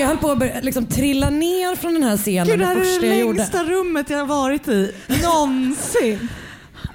[0.00, 2.80] Jag höll på att liksom, trilla ner från den här scenen Gud, det här det
[2.96, 3.38] är det jag gjorde.
[3.38, 6.28] längsta rummet jag har varit i någonsin.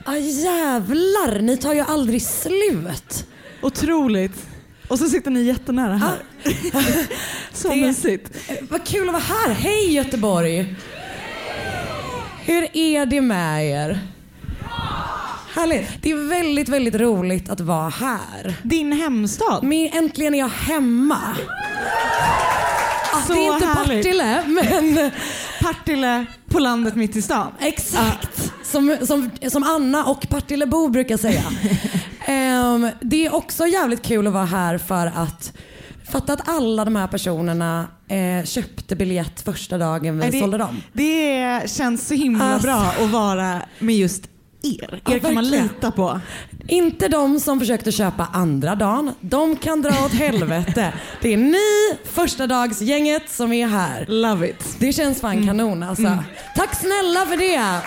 [0.08, 3.26] Ah, jävlar, ni tar ju aldrig slut.
[3.62, 4.48] Otroligt.
[4.88, 6.18] Och så sitter ni jättenära här.
[7.54, 8.30] så Det- mysigt.
[8.48, 9.54] Eh, Vad kul att vara här.
[9.54, 10.76] Hej Göteborg!
[12.46, 14.00] Hur är det med er?
[15.56, 15.90] Härligt.
[16.02, 18.56] Det är väldigt, väldigt roligt att vara här.
[18.64, 19.64] Din hemstad.
[19.64, 21.18] Men äntligen är jag hemma.
[23.28, 24.04] Så det är inte härligt.
[24.04, 25.12] Partille, men
[25.62, 27.48] Partille på landet mitt i stan.
[27.60, 28.52] Exakt.
[28.64, 31.44] Som, som, som Anna och Partillebo brukar säga.
[32.28, 35.54] Ehm, det är också jävligt kul att vara här för att
[36.12, 40.82] fatta att alla de här personerna eh, köpte biljett första dagen vi det- sålde dem.
[40.94, 42.68] Det känns så himla Alltså.
[42.68, 44.24] bra att vara med just
[44.66, 45.02] er.
[45.06, 46.20] Ja, Er kan man lita på.
[46.68, 49.12] Inte de som försökte köpa andra dagen.
[49.22, 50.94] De kan dra åt helvete.
[51.22, 54.06] Det är ni, första dagsgänget som är här.
[54.08, 54.76] Love it.
[54.80, 56.18] Det känns fan kanon alltså.
[56.56, 57.82] Tack snälla för det.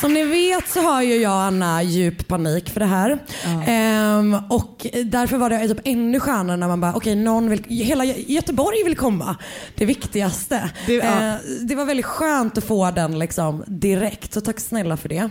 [0.00, 3.18] Som ni vet så har ju jag och Anna djup panik för det här.
[3.66, 8.04] Ehm, och därför var det typ ännu skönare när man bara, okej någon vill, hela
[8.04, 9.36] Gö- Göteborg vill komma.
[9.74, 10.70] Det viktigaste.
[10.86, 11.02] Det- ja.
[11.02, 11.36] Ehm,
[11.66, 15.30] det var väldigt skönt att få den liksom direkt, så tack snälla för det.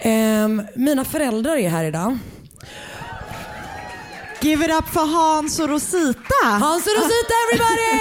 [0.00, 2.18] Ehm, mina föräldrar är här idag.
[4.40, 6.44] Give it up för Hans och Rosita.
[6.60, 8.00] Hans och Rosita everybody!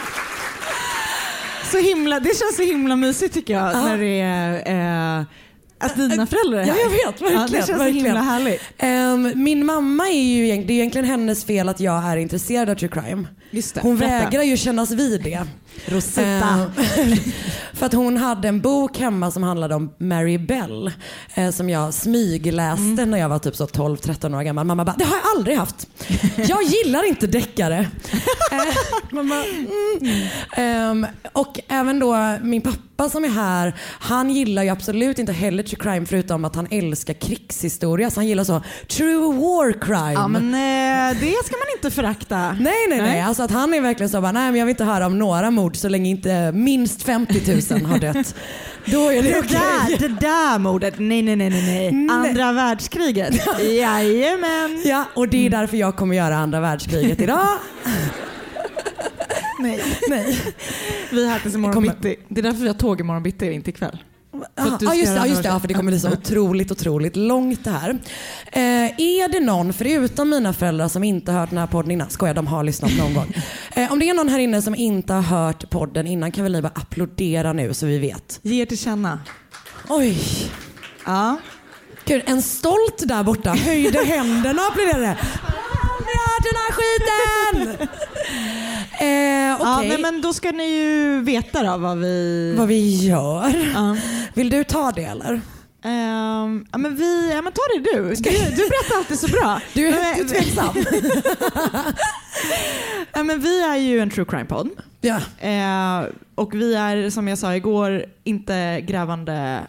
[1.74, 5.24] Så himla, det känns så himla mysigt tycker jag när det är eh,
[5.86, 6.80] att dina föräldrar är Ja, här.
[6.80, 7.20] jag vet.
[7.22, 7.40] Verkligen.
[7.40, 8.60] Ja, det känns himla härligt.
[8.78, 12.74] Ehm, min mamma är ju det är egentligen hennes fel att jag är intresserad av
[12.74, 13.26] true crime.
[13.50, 14.24] Just det, Hon berätta.
[14.24, 15.42] vägrar ju kännas vid det.
[15.86, 16.22] Rosita.
[16.22, 16.70] Ehm,
[17.72, 20.90] för att hon hade en bok hemma som handlade om Mary Bell
[21.34, 23.10] eh, som jag smygläste Mm.
[23.10, 24.66] när jag var typ så 12-13 år gammal.
[24.66, 25.86] Mamma bara, det har jag aldrig haft.
[26.36, 27.86] Jag gillar inte deckare.
[28.52, 28.60] Eh,
[29.10, 30.26] mamma, mm.
[30.56, 35.62] Ehm, och även då min pappa som är här, han gillar ju absolut inte heller
[35.74, 38.10] true crime förutom att han älskar krigshistoria.
[38.10, 40.12] Så han gillar så true war crime.
[40.12, 42.52] Ja men eh, det ska man inte förakta.
[42.60, 43.20] Nej, nej, nej.
[43.20, 45.50] Alltså att han är verkligen så bara, nej men jag vill inte höra om några
[45.50, 48.34] mord så länge inte minst 50 000 har dött.
[48.86, 49.58] Då är det Det okej.
[49.88, 52.08] där, det där mordet, nej nej nej nej nej.
[52.10, 53.34] Andra världskriget.
[53.60, 54.82] Jajamän.
[54.84, 57.48] Ja, och det är därför jag kommer göra andra världskriget idag.
[59.60, 59.82] Nej.
[60.08, 60.38] nej.
[61.12, 62.16] Vi är här tills imorgon kommer- bitti.
[62.28, 63.98] Det är därför vi har tåg imorgon bitti inte ikväll.
[64.54, 67.16] Ja, ska just, det, ja, just det, ja, för det kommer bli så otroligt, otroligt
[67.16, 67.90] långt det här.
[68.52, 68.60] Eh,
[69.00, 72.46] är det någon, förutom mina föräldrar som inte hört den här podden innan, skojar de
[72.46, 73.34] har lyssnat någon gång.
[73.76, 76.52] Eh, om det är någon här inne som inte har hört podden innan kan väl
[76.52, 78.40] ni bara applådera nu så vi vet.
[78.42, 79.20] Ge er till känna.
[79.88, 80.18] Oj,
[81.06, 81.36] Ja.
[82.04, 85.16] Gud, en stolt där borta höjde händerna och applåderade.
[85.90, 87.88] Aldrig hört den här skiten!
[89.00, 92.54] Eh, Ja, Okej, nej, men då ska ni ju veta då vad vi...
[92.58, 93.70] vad vi gör.
[93.74, 93.96] Ja.
[94.34, 95.40] Vill du ta det eller?
[95.84, 98.02] Ehm, ja, men vi, ja, men ta det du.
[98.14, 99.60] Du, du berättar alltid så bra.
[99.74, 100.74] Du är Men- tveksam.
[103.12, 104.68] Ja, men vi är ju en true crime-podd.
[105.00, 105.20] ja.
[105.48, 109.60] Eh, och vi är som jag sa igår inte grävande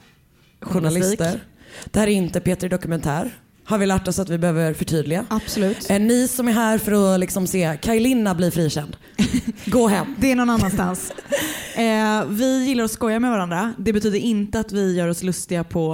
[0.61, 1.19] journalistik.
[1.19, 1.39] Journalister.
[1.85, 3.31] Det här är inte Peter Dokumentär.
[3.65, 5.25] Har vi lärt oss att vi behöver förtydliga.
[5.29, 5.89] Absolut.
[5.89, 8.97] Eh, ni som är här för att liksom se Kaj Linna bli frikänd,
[9.65, 10.15] gå hem.
[10.17, 11.11] Det är någon annanstans.
[11.75, 13.73] eh, vi gillar att skoja med varandra.
[13.77, 15.93] Det betyder inte att vi gör oss lustiga på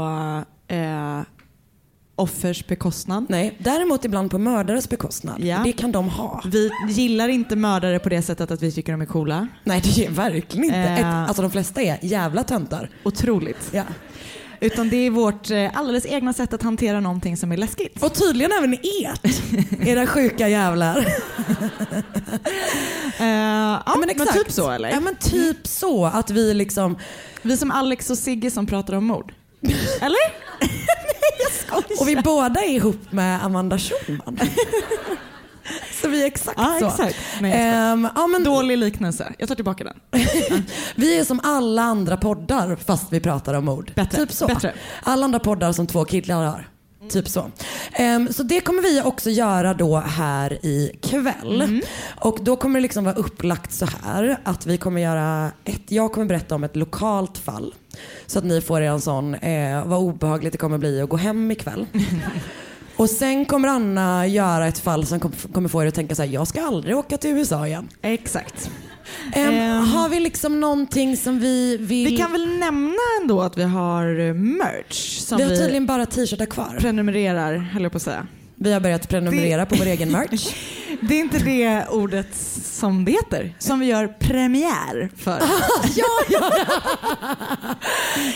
[0.68, 1.22] eh,
[2.16, 3.26] offers bekostnad.
[3.30, 5.44] Nej, däremot ibland på mördares bekostnad.
[5.44, 5.62] Ja.
[5.66, 6.42] Det kan de ha.
[6.46, 9.48] Vi gillar inte mördare på det sättet att vi tycker de är coola.
[9.64, 10.78] Nej, det är verkligen inte.
[10.78, 11.00] Eh.
[11.00, 12.90] Ett, alltså de flesta är jävla töntar.
[13.04, 13.70] Otroligt.
[13.74, 13.84] Ja.
[14.63, 18.04] Utan det är vårt eh, alldeles egna sätt att hantera någonting som är läskigt.
[18.04, 19.22] Och tydligen även ert.
[19.88, 21.06] Era sjuka jävlar.
[23.19, 23.28] Eh,
[23.86, 24.34] ja, men, exakt.
[24.34, 24.90] typ så eller?
[24.90, 26.06] Ja men typ så.
[26.06, 26.98] Att vi liksom...
[27.42, 29.34] Vi som Alex och Sigge som pratar om mord.
[30.02, 30.19] Eller?
[32.00, 34.40] Och vi båda är ihop med Amanda Schulman.
[36.02, 36.88] Så vi är exakt Ja, så.
[36.88, 37.16] exakt.
[37.42, 37.52] Nej.
[37.56, 39.34] Ehm, ja, men Dålig liknelse.
[39.38, 40.00] Jag tar tillbaka den.
[40.96, 43.92] Vi är som alla andra poddar fast vi pratar om mord.
[43.96, 44.18] Bättre.
[44.18, 44.48] Typ så.
[44.48, 44.74] Bättre.
[45.04, 46.68] Alla andra poddar som två killar har.
[47.10, 47.52] Typ så.
[47.94, 51.62] Ehm, så det kommer vi också göra då här i kväll.
[51.62, 51.81] Mm.
[52.19, 56.12] Och då kommer det liksom vara upplagt så här att vi kommer göra ett, jag
[56.12, 57.74] kommer berätta om ett lokalt fall.
[58.28, 61.18] Så att ni får er en sån, eh, vad obehagligt det kommer bli att gå
[61.18, 61.86] hem ikväll.
[63.01, 66.21] Och sen kommer Anna göra ett fall som kom- kommer få er att tänka så
[66.21, 67.89] här, jag ska aldrig åka till USA igen.
[68.01, 68.71] Exakt.
[69.33, 69.83] Ehm, Ehm.
[69.88, 72.07] har vi liksom någonting som vi vill...
[72.07, 75.86] Vi kan väl nämna ändå att vi har eh, merch som vi vi, har tydligen
[75.86, 76.77] bara t-shirtar kvar.
[76.80, 78.27] prenumererar, höll jag på att säga.
[78.63, 80.56] Vi har börjat prenumerera på vår egen merch.
[81.02, 82.28] Det är inte det ordet
[82.63, 85.40] som det heter, som vi gör premiär för
[85.96, 86.52] ja, ja.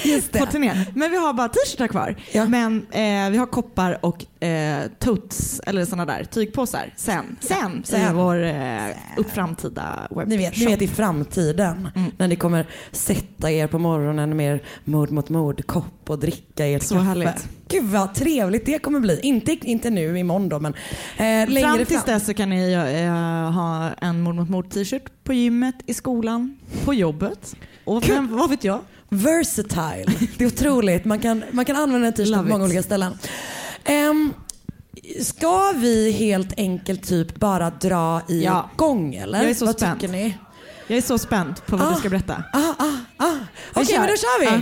[0.04, 0.51] Just på det.
[0.51, 0.77] turnén.
[0.95, 2.16] Men vi har bara t-shirtar kvar.
[2.31, 2.45] Ja.
[2.45, 7.36] Men eh, vi har koppar och eh, totes, eller sådana där tygpåsar sen.
[7.39, 8.12] Sen, sen.
[8.12, 10.27] i vår eh, framtida webbshop.
[10.30, 12.12] Ni vet, ni vet i framtiden Mm.
[12.18, 16.66] när ni kommer sätta er på morgonen med er mord mot mord kopp och dricka
[16.66, 17.06] ert Så kaffe.
[17.07, 17.48] härligt.
[17.67, 19.19] Gud vad trevligt det kommer bli.
[19.23, 20.73] Inte, inte nu imorgon då men
[21.17, 21.85] eh, längre Fram fram.
[21.85, 25.94] tills dess så kan ni eh, ha en mord mot mord t-shirt på gymmet, i
[25.94, 27.56] skolan, på jobbet.
[27.85, 28.79] Och vem, vad vet jag?
[29.09, 30.06] Versatile.
[30.38, 31.06] Det är otroligt.
[31.06, 33.17] Man kan, man kan använda en t-shirt på många olika ställen.
[34.09, 34.33] Um,
[35.21, 38.69] ska vi helt enkelt typ bara dra Ja.
[38.73, 39.41] igång eller?
[39.41, 40.00] Jag är så Vad spänd.
[40.00, 40.38] tycker ni?
[40.88, 41.91] Jag är så spänd på vad Ah.
[41.94, 42.44] du ska berätta.
[42.53, 42.85] Ah, ah,
[43.17, 43.31] ah.
[43.73, 44.00] Okej kör.
[44.00, 44.47] men då kör vi.
[44.47, 44.62] Ah.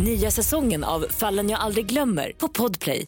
[0.00, 3.04] Nya säsongen av Fallen jag aldrig glömmer på Podplay.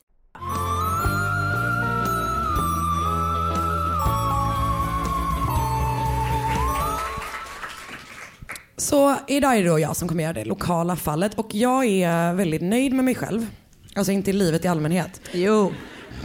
[8.77, 12.35] Så idag är det då jag som kommer göra det lokala fallet och jag är
[12.35, 13.47] väldigt nöjd med mig själv.
[13.95, 15.21] Alltså inte i livet i allmänhet.
[15.33, 15.73] Jo.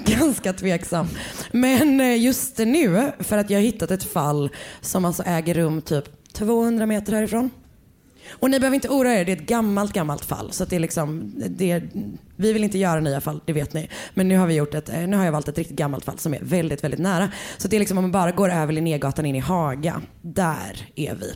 [0.05, 1.07] Ganska tveksam.
[1.51, 4.49] Men eh, just nu, för att jag har hittat ett fall
[4.81, 7.49] som alltså äger rum typ 200 meter härifrån.
[8.31, 10.51] Och ni behöver inte oroa er, det är ett gammalt, gammalt fall.
[10.51, 11.89] Så att det är liksom, det är,
[12.35, 13.89] vi vill inte göra nya fall, det vet ni.
[14.13, 16.17] Men nu har, vi gjort ett, eh, nu har jag valt ett riktigt gammalt fall
[16.17, 17.31] som är väldigt, väldigt nära.
[17.57, 21.15] Så det är liksom om man bara går över Linnégatan in i Haga, där är
[21.15, 21.33] vi.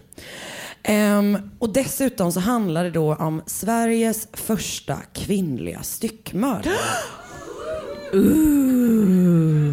[0.89, 6.73] Um, och dessutom så handlar det då om Sveriges första kvinnliga styckmördare.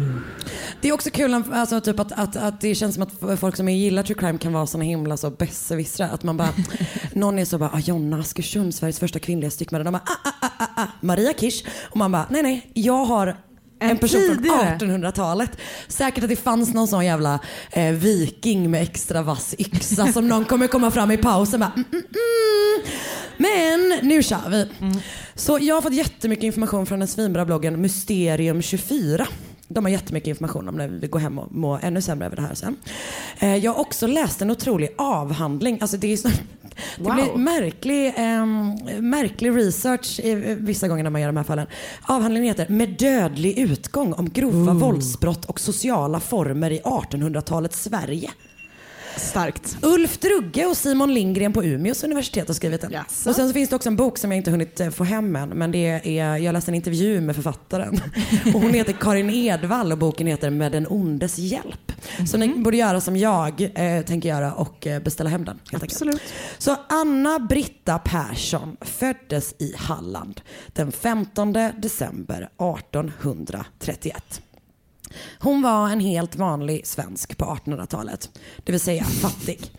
[0.81, 3.69] Det är också kul alltså, typ att, att, att det känns som att folk som
[3.69, 6.09] gillar true crime kan vara såna himla så besserwissrar.
[6.09, 6.49] Att man bara,
[7.13, 9.83] någon är så bara, ah, Jonna Askersund, Sveriges första kvinnliga styckmördare.
[9.83, 11.63] De bara, ah, ah, ah, ah, ah, Maria Kirsch.
[11.89, 13.37] Och man bara, nej nej, jag har
[13.79, 15.57] en, person från 1800-talet.
[15.87, 17.39] Säkert att det fanns någon sån jävla
[17.71, 21.85] eh, viking med extra vass yxa som någon kommer komma fram i pausen bara, mm,
[21.91, 22.91] mm, mm.
[23.37, 24.69] Men nu kör vi.
[25.35, 29.27] Så jag har fått jättemycket information från den svinbra bloggen Mysterium24.
[29.73, 32.41] De har jättemycket information om när vi går hem och mår ännu sämre över det
[32.41, 32.75] här sen.
[33.39, 35.77] Eh, Jag har också läst en otrolig avhandling.
[35.81, 37.13] Alltså det är så, det Wow.
[37.13, 41.67] blir märklig, ehm, märklig research i, vissa gånger när man gör de här fallen.
[42.01, 48.29] Avhandlingen heter Med dödlig utgång om grova våldsbrott och sociala former i 1800-talets Sverige.
[49.17, 49.77] Starkt.
[49.81, 52.91] Ulf Drugge och Simon Lindgren på Umeås universitet har skrivit den.
[52.91, 53.29] Jaså?
[53.29, 55.35] Och sen så finns det också en bok som jag inte hunnit eh, få hem
[55.35, 55.49] än.
[55.49, 58.01] Men det är, jag läste en intervju med författaren.
[58.53, 61.91] Och hon heter Karin Edvall och boken heter Med den ondes hjälp.
[62.31, 65.59] Så ni borde göra som jag eh, tänker göra och eh, beställa hem den.
[65.71, 66.01] Helt enkelt.
[66.01, 66.21] Absolut.
[66.57, 74.41] Så Anna Britta Persson föddes i Halland den 15 december 1831.
[75.39, 78.29] Hon var en helt vanlig svensk på 1800-talet,
[78.63, 79.71] det vill säga fattig.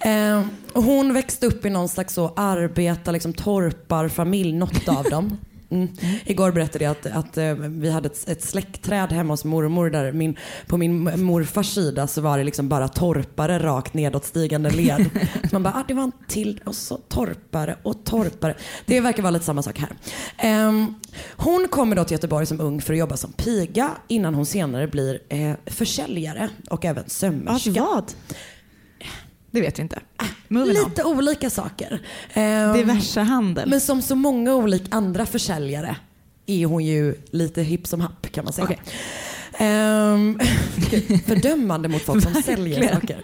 [0.00, 5.36] Eh, och hon växte upp i någon slags så arbetar, liksom torparfamilj, något av dem.
[5.70, 5.88] Mm.
[6.24, 9.90] Igår berättade jag att, att eh, vi hade ett, ett släktträd hemma hos mormor.
[9.90, 15.10] Där min, på min morfars sida så var det liksom bara torpare rakt nedåtstigande led.
[15.42, 18.54] så man bara, ah, det var en till och så torpare och torpare.
[18.86, 20.68] Det verkar vara lite samma sak här.
[20.68, 20.94] Um,
[21.36, 24.88] hon kommer då till Göteborg som ung för att jobba som piga innan hon senare
[24.88, 27.82] blir eh, försäljare och även sömmerska.
[27.82, 28.12] vad?
[29.56, 29.98] Det vet vi inte.
[30.48, 30.88] Moving on.
[30.88, 32.00] Lite olika saker.
[32.34, 33.68] Ehm, Diverse handel.
[33.68, 35.96] Men som så många olika andra försäljare
[36.46, 38.64] är hon ju lite hipp som happ kan man säga.
[38.64, 38.78] Okej.
[39.58, 40.38] Ehm,
[41.26, 43.18] fördömande mot folk som säljer saker.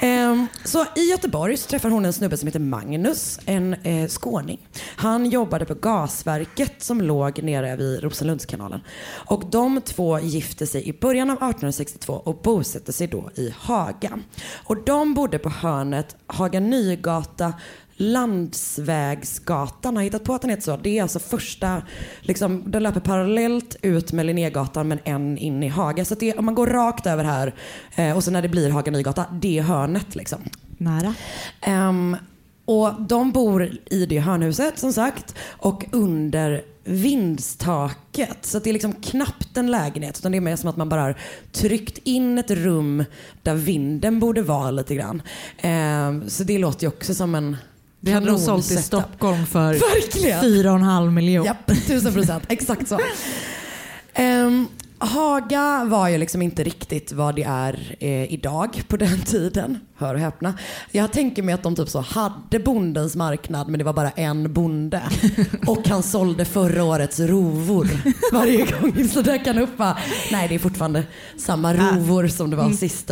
[0.00, 4.68] Ehm, så i Göteborg så träffar hon en snubbe som heter Magnus, en eh, skåning.
[4.96, 8.80] Han jobbade på gasverket som låg nere vid Rosenlundskanalen.
[9.10, 14.18] Och de två gifte sig i början av 1862 och bosatte sig då i Haga.
[14.64, 17.52] Och de bodde på hörnet Haga Nygata
[18.00, 20.76] Landsvägsgatan har hittat på att den heter så.
[20.76, 21.82] Det är alltså första,
[22.20, 26.04] liksom, den löper parallellt ut med Linnégatan men en in i Haga.
[26.04, 27.54] Så det, om man går rakt över här
[27.94, 30.38] eh, och sen när det blir Haga Nygata, det är hörnet liksom.
[30.78, 31.14] Nära.
[31.60, 32.16] Ehm,
[32.64, 38.38] och de bor i det hörnhuset som sagt och under vindstaket.
[38.40, 41.00] Så det är liksom knappt en lägenhet utan det är mer som att man bara
[41.00, 41.18] har
[41.52, 43.04] tryckt in ett rum
[43.42, 45.22] där vinden borde vara lite grann.
[45.58, 47.56] Ehm, så det låter ju också som en
[48.00, 48.76] Det hade de sålt i.
[48.76, 50.40] Stockholm för Verkligen.
[50.42, 51.46] 4,5 miljoner.
[51.46, 52.44] Japp, tusen procent.
[52.48, 52.98] Exakt så.
[54.14, 54.68] Ehm,
[55.00, 59.78] Haga var ju liksom inte riktigt vad det är eh, idag på den tiden.
[59.96, 60.54] Hör och häpna.
[60.92, 64.52] Jag tänker mig att de typ så hade bondens marknad men det var bara en
[64.52, 65.02] bonde.
[65.66, 67.88] Och han sålde förra årets rovor
[68.32, 69.08] varje gång.
[69.08, 69.98] Så där kan upp bara,
[70.32, 71.02] nej det är fortfarande
[71.38, 73.10] samma rovor som det var sist.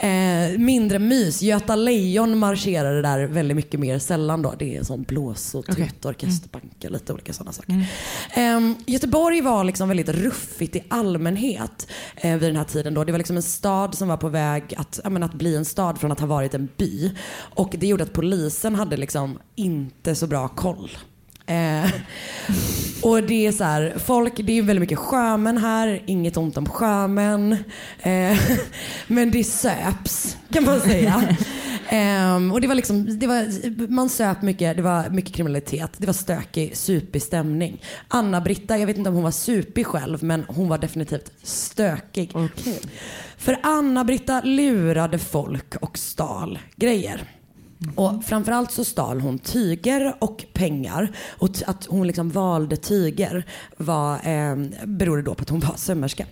[0.00, 1.42] Eh, mindre mys.
[1.42, 4.54] Göta Lejon marscherade där väldigt mycket mer sällan då.
[4.58, 7.86] Det är en sån blås och tutt orkesterbanka, lite olika sådana saker.
[8.34, 13.04] Eh, Göteborg var liksom väldigt ruffigt i allmänhet eh, vid den här tiden då.
[13.04, 15.98] Det var liksom en stad som var på väg att, menar, att bli en stad
[15.98, 17.10] från att ha varit en by.
[17.36, 20.90] Och det gjorde att polisen hade liksom inte så bra koll.
[21.48, 21.90] Eh,
[23.02, 26.66] och det är så här, folk, det är väldigt mycket sjömän här, inget ont om
[26.66, 27.52] sjömän.
[28.02, 28.38] Eh,
[29.06, 31.36] men det söps kan man säga.
[31.90, 36.06] Ehm, och det var liksom, det var, man söp mycket, det var mycket kriminalitet, det
[36.06, 37.82] var stökig, supig stämning.
[38.08, 42.32] Anna-Britta, jag vet inte om hon var supig själv men hon var definitivt stökig.
[43.36, 47.37] För Anna-Britta lurade folk och stal grejer.
[47.94, 51.12] Och framförallt så stal hon tyger och pengar.
[51.38, 53.44] Och att hon liksom valde tyger
[53.76, 56.26] var, eh, berodde då på att hon var sömmerska.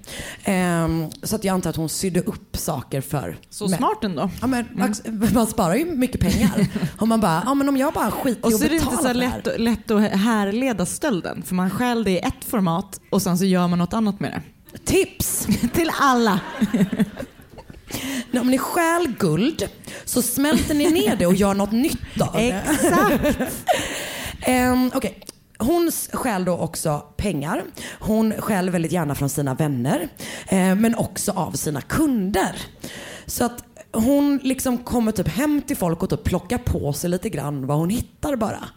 [0.45, 0.89] Eh,
[1.23, 3.79] så att jag antar att hon sydde upp saker för Så män.
[3.79, 4.31] smart ändå.
[4.41, 5.03] Ja, men, max-
[5.35, 6.67] Man sparar ju mycket pengar.
[6.99, 8.97] om man bara, ja men om jag bara skiter Och i så är det inte
[8.97, 11.43] så lätt, lätt att härleda stölden.
[11.43, 14.31] För man stjäl det i ett format och sen så gör man något annat med
[14.33, 14.43] det.
[14.85, 15.47] Tips!
[15.75, 16.41] Till alla.
[18.41, 19.69] Om ni stjäl guld
[20.05, 22.63] så smälter ni ner det och gör något nytt av det.
[22.71, 23.39] Exakt.
[24.41, 25.21] Ehm, Okej.
[25.59, 27.65] Hon stjäl då också pengar.
[28.01, 30.09] Hon stjäl väldigt gärna från sina vänner.
[30.49, 32.57] eh, men också av sina kunder.
[33.27, 37.29] Så att hon liksom kommer typ hem till folk och typ plockar på sig lite
[37.29, 38.69] grann vad hon hittar bara.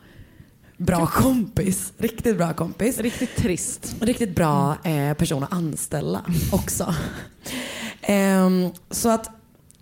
[0.77, 1.93] Bra kompis.
[1.97, 2.97] Riktigt bra kompis.
[2.99, 3.95] Riktigt trist.
[4.01, 6.95] Riktigt bra eh, person att anställa också.
[8.01, 9.29] Ehm, så att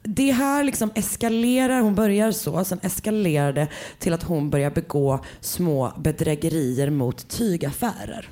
[0.10, 3.68] det här liksom eskalerar, hon börjar så, sen eskalerar det
[4.00, 8.30] till att hon börjar begå små bedrägerier mot tygaffärer.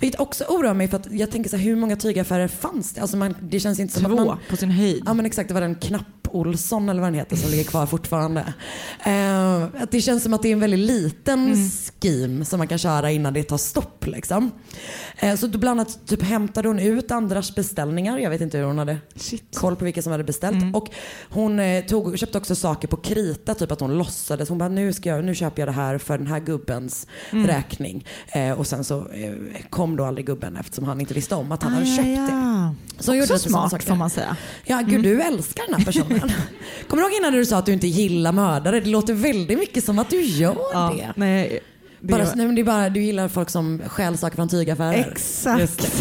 [0.00, 3.00] Vilket också oroar mig för att jag tänker så här, hur många tygaffärer fanns det?
[3.00, 4.38] Alltså man, det känns inte som att Två man...
[4.50, 5.02] på sin höjd.
[5.06, 7.86] Ja men exakt, det var den Knapp Olsson eller vad den heter som ligger kvar
[7.86, 8.54] fortfarande.
[9.04, 11.70] Eh, att det känns som att det är en väldigt liten Mm.
[12.00, 14.06] scheme som man kan köra innan det tar stopp.
[14.06, 14.50] Liksom.
[15.18, 18.18] Eh, så då bland annat typ hämtade hon ut andras beställningar.
[18.18, 18.98] Jag vet inte hur hon hade
[19.54, 20.62] koll på vilka som hade beställt.
[20.62, 20.74] Mm.
[20.74, 20.85] Och
[21.30, 24.48] hon eh, tog, köpte också saker på krita, typ att hon låtsades.
[24.48, 27.46] Hon bara nu, ska jag, nu köper jag det här för den här gubbens Mm.
[27.46, 28.06] räkning.
[28.28, 29.32] Eh, och sen så eh,
[29.70, 32.74] kom då aldrig gubben eftersom han inte visste om att han hade Ah, köpt ja,
[32.98, 33.02] det.
[33.04, 34.36] Så Också smart får man säga.
[34.64, 36.20] Ja, gud du älskar den här personen.
[36.88, 38.80] Kommer du ihåg innan du sa att du inte gillar mördare?
[38.80, 41.12] Det låter väldigt mycket som att du gör Ja, det.
[41.16, 41.60] nej,
[42.00, 45.06] det Bara, gör- nej, det är bara, du gillar folk som stjäl saker från tygaffärer.
[45.12, 45.92] Exakt.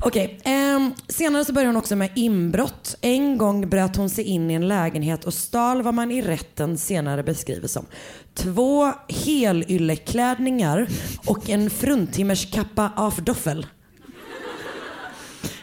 [0.00, 2.96] Okej, ehm, senare så började hon också med inbrott.
[3.00, 6.78] En gång bröt hon sig in i en lägenhet och stal vad man i rätten
[6.78, 7.86] senare beskriver som
[8.34, 10.88] två helylleklädningar
[11.26, 13.66] och en fruntimmerskappa av doffel.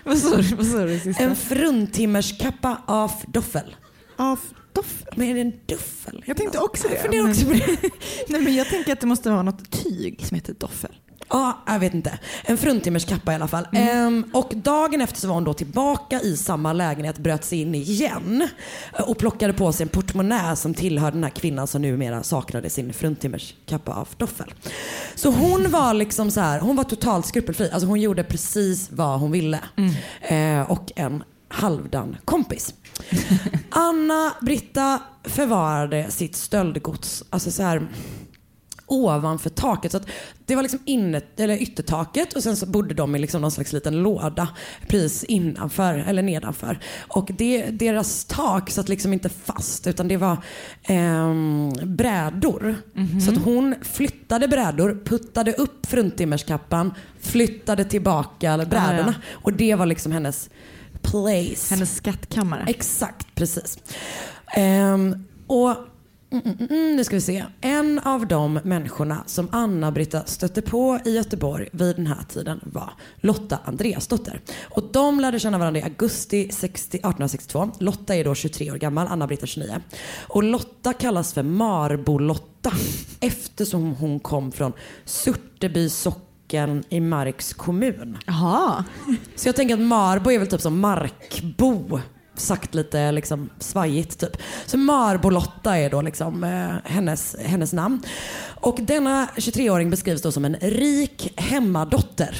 [0.03, 0.55] Vad sa du?
[0.55, 1.23] Vad sa du sista?
[1.23, 3.75] En fruntimmerskappa av doffel.
[4.15, 4.39] Av
[4.73, 5.13] doffel?
[5.15, 6.23] Men är det en duffel?
[6.27, 6.93] Jag tänkte också det.
[6.93, 7.89] Jag funderar också på det.
[8.27, 10.91] Nej, men jag tänker att det måste vara något tyg som heter doffel.
[11.29, 12.19] Ja, jag vet inte.
[12.43, 13.67] En fruntimmerskappa i alla fall.
[13.73, 17.75] Ehm, och dagen efter så var hon då tillbaka i samma lägenhet, bröt sig in
[17.75, 18.47] igen
[18.97, 22.69] eh, och plockade på sig en portmonnä som tillhör den här kvinnan som numera saknade
[22.69, 24.53] sin fruntimmerskappa av doffel.
[25.15, 27.69] Så hon var liksom så här, hon var totalt skrupelfri.
[27.71, 29.59] Alltså hon gjorde precis vad hon ville.
[30.21, 32.73] Eh, och en halvdan kompis.
[33.69, 37.87] Anna-Britta förvarade sitt stöldgods, alltså så här
[38.85, 39.91] ovanför taket.
[39.91, 40.07] Så att
[40.45, 43.73] det var liksom inne, eller yttertaket och sen så bodde de i liksom någon slags
[43.73, 44.47] liten låda
[44.87, 46.79] precis innanför eller nedanför.
[47.07, 50.37] Och det, deras tak satt liksom inte fast utan det var
[50.83, 52.75] ehm, brädor.
[53.25, 59.15] Så att hon flyttade brädor, puttade upp fruntimmerskappan, flyttade tillbaka brädorna.
[59.17, 59.37] ja.
[59.43, 60.49] Och det var liksom hennes
[61.01, 61.73] place.
[61.73, 62.63] Hennes skattkammare.
[62.67, 63.77] Exakt, precis.
[64.55, 65.75] Ehm, och
[66.35, 67.43] Mm, mm, mm, nu ska vi se.
[67.61, 72.93] En av de människorna som Anna-Britta stötte på i Göteborg vid den här tiden var
[73.15, 74.41] Lotta Andreasdotter.
[74.63, 77.71] Och de lärde känna varandra i augusti 60, 1862.
[77.79, 79.81] Lotta är då 23 år gammal, Anna-Britta 29.
[80.27, 82.71] Och Lotta kallas för Marbo-Lotta
[83.19, 84.73] eftersom hon kom från
[85.05, 88.17] Surteby socken i Marks kommun.
[88.25, 88.83] Jaha.
[89.35, 91.99] Så jag tänker att Marbo är väl typ som Markbo
[92.39, 94.37] sagt lite liksom svajigt typ.
[94.65, 98.01] Så Marbolotta är då liksom eh, hennes, hennes namn.
[98.61, 102.35] Och denna 23-åring beskrivs då som en rik hemmadotter.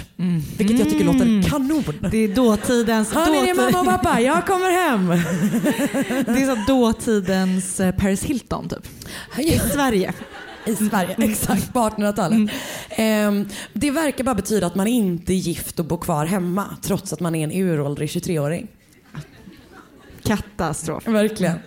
[0.58, 1.84] Vilket jag tycker låter kanon.
[2.12, 3.14] Det är dåtidens...
[3.14, 4.22] Hör ni det dåtid- mamma och pappa?
[4.22, 5.08] Jag kommer hem.
[6.36, 8.88] Det är så dåtidens eh, Paris Hilton typ.
[9.40, 10.14] I Sverige.
[10.66, 12.52] I Sverige, exakt på 1800-talet.
[12.90, 17.14] Ehm, det verkar bara betyda att man inte är gift och bor kvar hemma trots
[17.14, 18.68] att man är en uråldrig 23-åring.
[20.26, 21.08] Katastrof.
[21.08, 21.60] Verkligen.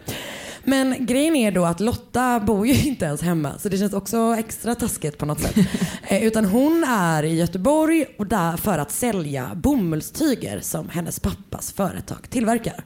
[0.68, 4.34] Men grejen är då att Lotta bor ju inte ens hemma så det känns också
[4.38, 5.56] extra taskigt på något sätt.
[6.08, 11.72] eh, utan hon är i Göteborg och där för att sälja bomullstyger som hennes pappas
[11.72, 12.84] företag tillverkar.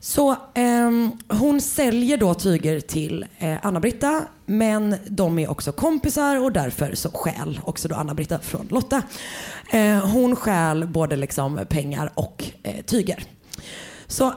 [0.00, 6.52] Så ehm, hon säljer då tyger till eh, Anna-Britta men de är också kompisar och
[6.52, 9.02] därför så stjäl också då Anna-Britta från Lotta.
[9.72, 13.24] Eh, hon stjäl både liksom pengar och eh, tyger.
[14.06, 14.32] Så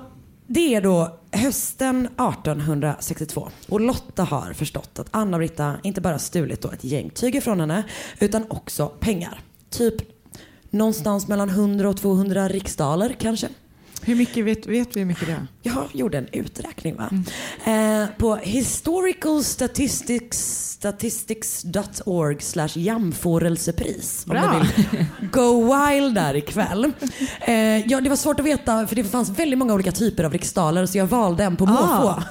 [0.48, 6.72] det är då hösten 1862 och Lotta har förstått att Anna-Britta inte bara stulit då
[6.72, 7.84] ett gäng tyger från henne
[8.20, 9.40] utan också pengar.
[9.70, 9.96] Typ
[10.70, 13.48] någonstans mellan 100 och 200 riksdaler kanske.
[14.02, 15.48] Hur mycket vet, vet vi hur mycket det är?
[15.76, 17.10] Jag gjorde en uträkning va?
[17.66, 24.26] Eh, på historical statistics statistics.org slash jämförelsepris.
[24.28, 24.64] Om Bra.
[24.92, 26.92] vill go wild där ikväll.
[27.42, 27.56] Eh,
[27.88, 30.86] ja, det var svårt att veta för det fanns väldigt många olika typer av riksdaler
[30.86, 31.84] så jag valde en på måfå.
[31.84, 32.24] Ah,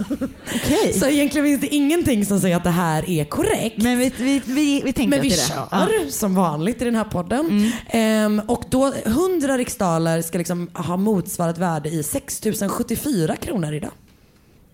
[0.55, 0.93] Okej.
[0.93, 3.83] Så egentligen finns det ingenting som säger att det här är korrekt.
[3.83, 5.99] Men vi, vi, vi, vi tänkte Men att vi det kör.
[5.99, 6.11] Mm.
[6.11, 7.73] som vanligt i den här podden.
[7.91, 13.91] Ehm, och då 100 riksdaler ska liksom ha motsvarat värde i 6074 kronor idag.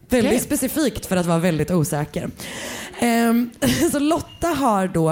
[0.08, 0.40] Väldigt Okej.
[0.40, 2.30] specifikt för att vara väldigt osäker.
[3.00, 3.50] Ehm,
[3.92, 5.10] så Lotta har då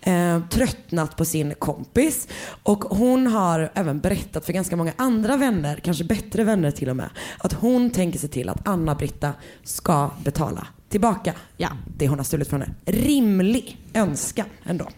[0.00, 2.28] eh, tröttnat på sin kompis
[2.62, 6.96] och hon har även berättat för ganska många andra vänner, kanske bättre vänner till och
[6.96, 9.32] med, att hon tänker se till att Anna-Britta
[9.64, 11.68] ska betala tillbaka Ja.
[11.96, 12.74] det hon har stulit från henne.
[12.84, 14.88] Rimlig önskan ändå.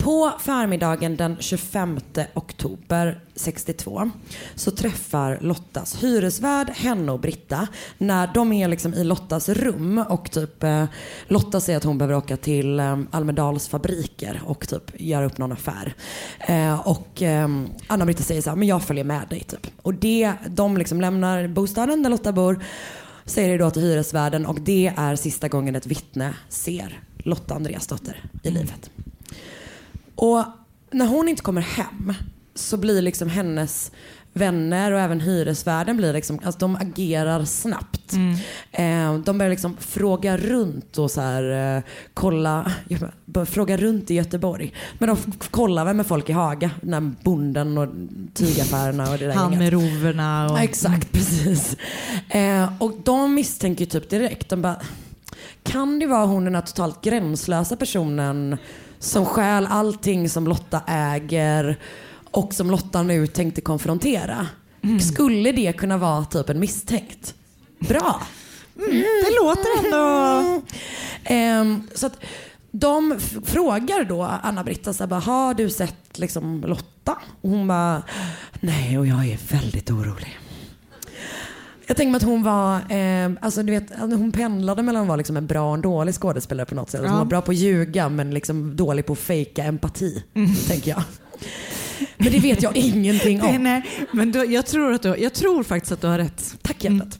[0.00, 1.98] På förmiddagen den 25
[2.34, 4.10] oktober 62
[4.54, 10.30] så träffar Lottas hyresvärd henne och Britta när de är liksom i Lottas rum och
[10.30, 10.84] typ eh,
[11.26, 15.52] Lotta säger att hon behöver åka till eh, Almedals fabriker och typ göra upp någon
[15.52, 15.94] affär.
[16.38, 17.48] Eh, och eh,
[17.86, 19.66] Anna-Britta säger så här, men jag följer med dig typ.
[19.82, 22.64] Och det, de liksom lämnar bostaden där Lotta bor
[23.24, 28.24] säger det då till hyresvärden och det är sista gången ett vittne ser Lotta Andreasdotter
[28.42, 28.90] i livet.
[30.20, 30.44] Och
[30.90, 32.14] när hon inte kommer hem
[32.54, 33.92] så blir liksom hennes
[34.32, 38.12] vänner och även hyresvärden blir liksom, alltså de agerar snabbt.
[38.72, 41.82] Eh, de börjar liksom fråga runt och så här, eh,
[42.14, 42.72] kolla,
[43.24, 44.74] bara, fråga runt i Göteborg.
[44.98, 45.16] Men de
[45.50, 47.88] kollar väl med folk i Haga, den här bonden och
[48.34, 50.58] tygaffärerna och det där Han med roverna och...
[50.58, 51.76] Ja, exakt, precis.
[52.28, 54.76] Eh, och de misstänker typ direkt, de bara,
[55.62, 58.56] kan det vara hon den här totalt gränslösa personen
[59.00, 61.78] som stjäl allting som Lotta äger
[62.30, 64.46] och som Lotta nu tänkte konfrontera?
[65.00, 67.34] Skulle det kunna vara typ en misstänkt?
[67.78, 68.22] Bra.
[68.74, 70.62] Det låter ändå...
[71.24, 72.18] Ehm, så att
[72.70, 77.18] de frågar då Anna-Britta, så här, bara, har du sett liksom, Lotta?
[77.40, 78.02] Och hon bara,
[78.60, 80.38] nej och jag är väldigt orolig.
[81.90, 85.16] Jag tänker mig att hon var, eh, alltså du vet, hon pendlade mellan att vara
[85.16, 87.00] liksom en bra och en dålig skådespelare på något sätt.
[87.00, 87.24] Alltså Hon Ja.
[87.24, 90.22] var bra på att ljuga men liksom dålig på att fejka empati,
[90.68, 91.02] tänker jag.
[92.16, 93.56] Men det vet jag ingenting om.
[93.64, 93.82] nej,
[94.12, 96.56] men då, jag, tror att du, jag tror faktiskt att du har rätt.
[96.62, 97.18] Tack hjärtat.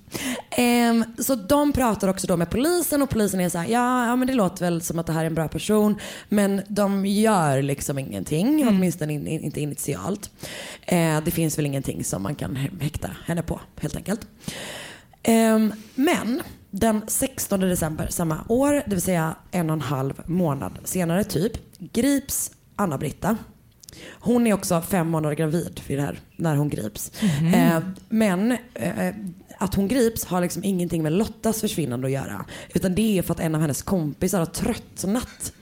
[0.51, 4.17] Ehm, så de pratar också då med polisen och polisen är så här, ja, ja
[4.17, 5.97] men det låter väl som att det här är en bra person.
[6.29, 10.31] Men de gör liksom ingenting, åtminstone in, in, inte initialt.
[10.83, 14.21] Eh, det finns väl ingenting som man kan hä- häkta henne på helt enkelt.
[15.23, 20.73] Ehm, men den 16 december samma år, det vill säga en och en halv månad
[20.85, 23.37] senare typ, grips Anna-Britta.
[24.21, 27.13] Hon är också fem månader gravid vid det här, när hon grips.
[27.55, 29.15] Eh, men eh,
[29.59, 32.45] att hon grips har liksom ingenting med Lottas försvinnande att göra.
[32.75, 35.53] Utan det är för att en av hennes kompisar har tröttnat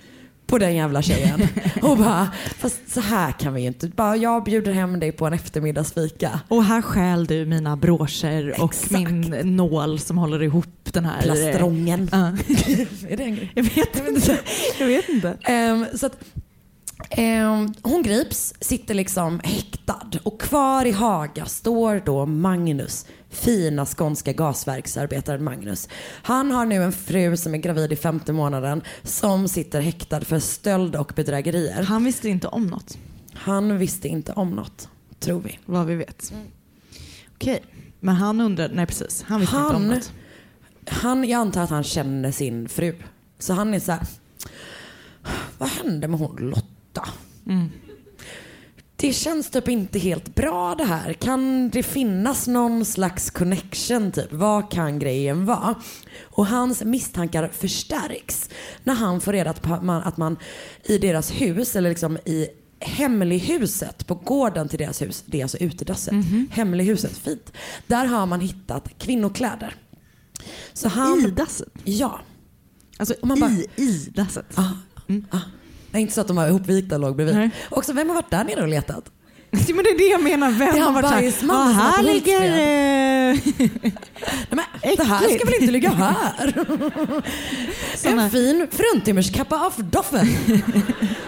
[0.49, 1.49] på den jävla tjejen.
[1.83, 3.89] Och bara, fast så här kan vi ju inte.
[3.89, 6.41] Bara, jag bjuder hem dig på en eftermiddagsfika.
[6.49, 11.23] Och här stjäl du mina broscher och min nål som håller ihop den här...
[11.23, 12.09] Plastrången.
[12.13, 12.19] Ja.
[13.09, 13.53] är det en grej?
[13.55, 14.39] Jag vet inte.
[14.79, 15.37] Jag vet inte.
[15.43, 16.19] Ehm, så att,
[17.83, 25.45] hon grips, sitter liksom häktad och kvar i Haga står då Magnus, fina skånska gasverksarbetaren
[25.45, 25.89] Magnus.
[26.23, 30.39] Han har nu en fru som är gravid i femte månaden som sitter häktad för
[30.39, 31.83] stöld och bedrägerier.
[31.83, 32.99] Han visste inte om något,
[33.35, 34.89] Han visste inte om något,
[35.21, 35.59] tror vi.
[35.65, 36.33] vad vi vet.
[37.35, 37.63] Okej,
[38.01, 40.13] men han undrar, nej precis, han visste inte om Han, något.
[40.87, 42.95] han, jag antar att han känner sin fru.
[43.39, 44.07] Så han är så här,
[45.59, 46.78] vad hände med hon Lotta?
[48.97, 51.13] Det känns typ inte helt bra det här.
[51.13, 54.33] Kan det finnas någon slags connection typ?
[54.33, 55.75] Vad kan grejen vara?
[56.23, 58.51] Och hans misstankar förstärks
[58.85, 60.37] när han får reda på att man, att man
[60.85, 62.49] i deras hus, eller liksom i
[62.81, 66.15] hemlighuset på gården till deras hus, det är alltså utedasset,
[66.51, 67.53] hemlighuset, fint.
[67.87, 69.75] Där har man hittat kvinnokläder.
[70.73, 71.69] Så han, I dasset?
[71.85, 72.21] Ja.
[72.97, 74.47] Alltså man bara- i, i dasset?
[74.55, 74.71] Ah,
[75.31, 75.41] ah.
[75.93, 77.37] Är inte så att de var ihopvikta och låg bredvid.
[77.37, 77.51] Nej.
[77.71, 79.11] Också, vem har varit där nere och letat?
[79.51, 81.91] Men det är det jag menar, vem Det har varit såhär, bajsmannen "Ja, som har
[81.93, 82.41] här ligger...
[83.33, 83.91] Hultsfred." eh,
[84.51, 86.55] Nej, men, det här ska väl inte ligga här?
[87.97, 90.27] Såna- En fin fruntimmerskappa av doffen.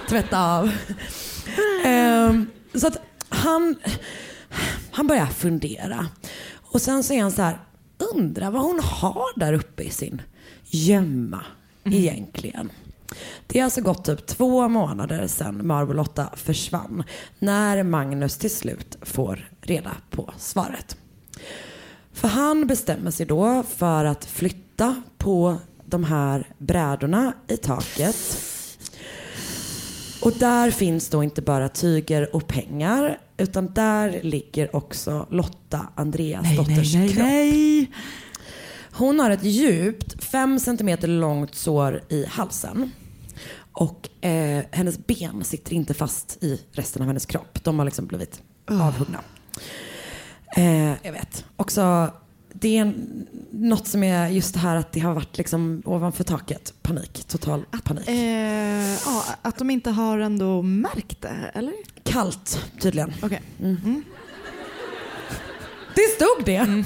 [0.09, 0.71] Tvätta av.
[1.85, 2.97] Ehm, så att
[3.29, 3.77] han,
[4.91, 6.07] han börjar fundera.
[6.55, 7.59] Och sen så är han så här,
[8.15, 10.23] undrar vad hon har där uppe i sin
[10.65, 11.45] gömma
[11.85, 12.73] egentligen.
[13.47, 17.05] Det har alltså gått typ två månader sedan Marble Lotta försvann.
[17.39, 20.97] När Magnus till slut får reda på svaret.
[22.13, 28.17] För han bestämmer sig då för att flytta på de här brädorna i taket.
[30.23, 36.43] Och där finns då inte bara tyger och pengar utan där ligger också Lotta Andreas
[36.43, 37.27] Nej, dotters nej, nej, kropp.
[37.27, 37.91] nej.
[38.93, 42.91] Hon har ett djupt, fem centimeter långt sår i halsen.
[43.73, 47.65] Och eh, hennes ben sitter inte fast i resten av hennes kropp.
[47.65, 49.21] De har liksom blivit avhuggna.
[50.57, 51.45] Eh, jag vet.
[51.57, 52.13] Också,
[52.53, 56.25] det är en, något som är just det här att det har varit liksom ovanför
[56.25, 56.75] taket.
[56.83, 58.09] Panik, total panik.
[58.09, 61.75] Eh, ja, att de inte har ändå märkt det, eller?
[62.03, 63.13] Kallt tydligen.
[63.23, 63.43] Okej.
[65.95, 66.67] Det stod det.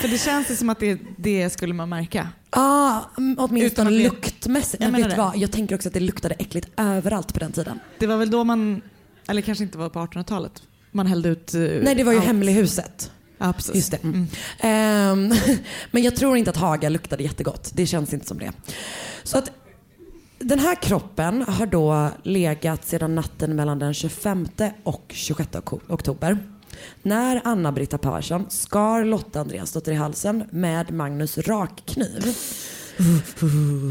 [0.00, 2.28] För det känns som att det, det skulle man märka.
[2.56, 4.82] Mm, Utan åtminstone det- luktmässigt.
[4.82, 5.36] Jag Men vet du vad?
[5.36, 7.80] Jag tänker också att det luktade äckligt överallt på den tiden.
[7.98, 8.82] Det var väl då man,
[9.28, 11.54] eller kanske inte var på 1800-talet, man hällde ut...
[11.54, 12.26] eh, Nej, det var ju allt.
[12.26, 13.10] hemlighuset.
[13.38, 13.74] Ja, precis.
[13.74, 14.02] Just det.
[14.04, 14.26] Mm.
[14.60, 15.34] Ehm,
[15.90, 17.70] men jag tror inte att Haga luktade jättegott.
[17.74, 18.52] Det känns inte som det.
[19.22, 19.50] Så att
[20.38, 24.46] den här kroppen har då legat sedan natten mellan den 25
[24.82, 26.38] och 26 ok- oktober.
[27.02, 32.36] När Anna-Britta Persson skar Lotta Andreasdotter i halsen med Magnus rakkniv.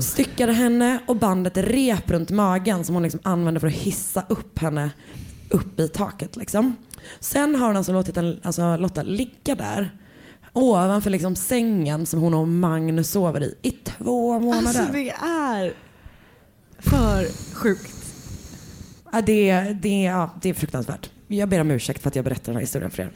[0.03, 4.25] Styckade henne och band ett rep runt magen som hon liksom använde för att hissa
[4.29, 4.91] upp henne
[5.49, 6.35] upp i taket.
[6.35, 6.75] Liksom.
[7.19, 9.97] Sen har hon alltså låtit en, alltså Lotta ligga där
[10.53, 14.67] ovanför liksom sängen som hon och Magnus sover i i två månader.
[14.67, 15.73] Alltså det är
[16.79, 17.95] för sjukt.
[19.11, 21.09] Ja, det, det, ja, det är fruktansvärt.
[21.31, 23.11] Jag ber om ursäkt för att jag berättar den här historien för er.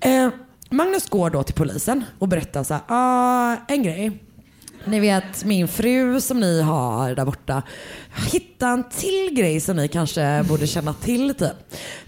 [0.00, 0.30] Eh,
[0.70, 4.10] Magnus går då till polisen och berättar så här, ah, en grej.
[4.84, 7.62] Ni vet min fru som ni har där borta.
[8.32, 11.34] Hitta en till grej som ni kanske borde känna till.
[11.34, 11.48] Typ.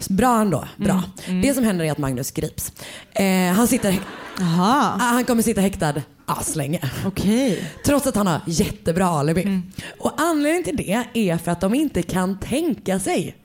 [0.08, 0.64] Bra ändå.
[0.76, 1.02] Bra.
[1.42, 2.72] Det som händer är att Magnus grips.
[3.12, 3.98] Eh, han, sitter,
[4.38, 5.94] Jaha, Ah, Han kommer sitta häktad
[6.26, 6.80] aslänge.
[7.06, 7.70] okej.
[7.84, 9.60] Trots att han har jättebra alibi.
[9.98, 13.36] Och anledningen till det är för att de inte kan tänka sig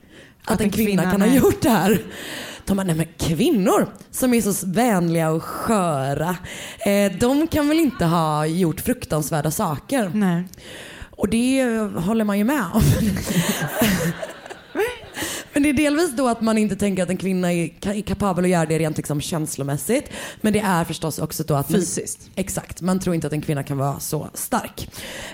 [0.46, 1.98] att, en kvinna, kvinna, kan ha gjort det här.
[2.64, 6.36] De bara, nej men kvinnor som är så vänliga och sköra,
[6.86, 10.10] eh, de kan väl inte ha gjort fruktansvärda saker.
[10.14, 10.44] Nej.
[11.10, 11.62] Och det
[11.96, 12.82] håller man ju med om.
[15.56, 18.02] Men det är delvis då att man inte tänker att en kvinna är ka- är
[18.02, 20.10] kapabel att göra det rent liksom känslomässigt.
[20.40, 21.70] Men det är förstås också då att...
[21.70, 22.30] Fysiskt.
[22.34, 24.88] Exakt, man tror inte att en kvinna kan vara så stark.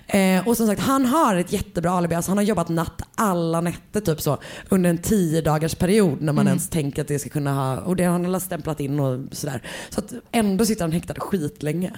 [0.06, 2.14] Eh, och som sagt, han har ett jättebra alibi.
[2.14, 6.32] Alltså, han har jobbat natt alla nätter typ så under en tio dagars period när
[6.32, 7.80] man ens tänker att det ska kunna ha...
[7.80, 9.62] Och det har han stämplat in och sådär.
[9.90, 11.92] Så att ändå sitter han häktad skitlänge.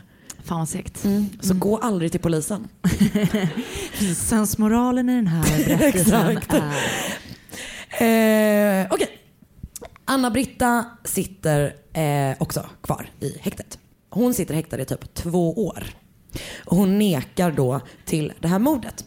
[0.44, 1.06] Fan vad segt.
[1.40, 2.68] Så gå aldrig till polisen.
[4.16, 6.14] Sensmoralen i den här berättelsen
[6.48, 6.74] är...
[7.98, 9.18] Eh, Okej.
[10.04, 13.78] Anna-Britta sitter eh, också kvar i häktet.
[14.10, 15.84] Hon sitter häktad i typ två år.
[16.64, 19.04] Och hon nekar då till det här mordet.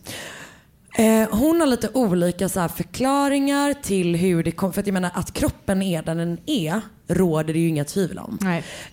[0.97, 4.73] Eh, hon har lite olika så förklaringar till hur det kom.
[4.73, 8.19] För att jag menar att kroppen är där den är råder det ju inga tvivel
[8.19, 8.39] om.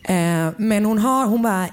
[0.02, 1.68] Eh, men hon har, hon bara,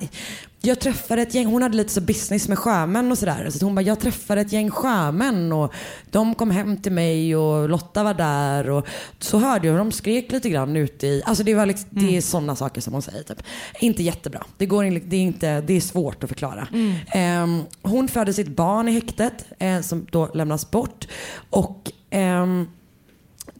[0.61, 3.49] jag träffade ett gäng, hon hade lite så business med sjömän och sådär.
[3.49, 5.73] Så hon bara, jag träffade ett gäng sjömän och
[6.11, 8.87] de kom hem till mig och Lotta var där och
[9.19, 12.17] så hörde jag hur de skrek lite grann ute i, alltså det var liksom, det
[12.17, 13.43] är sådana saker som hon säger typ.
[13.79, 16.67] Inte jättebra, det, går, in- det, är, inte, det är svårt att förklara.
[17.13, 17.47] Eh,
[17.81, 21.07] hon födde sitt barn i häktet eh, som då lämnas bort
[21.49, 22.67] och ehm,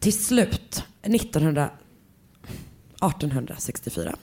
[0.00, 1.70] till slut 1900
[3.02, 4.16] 1864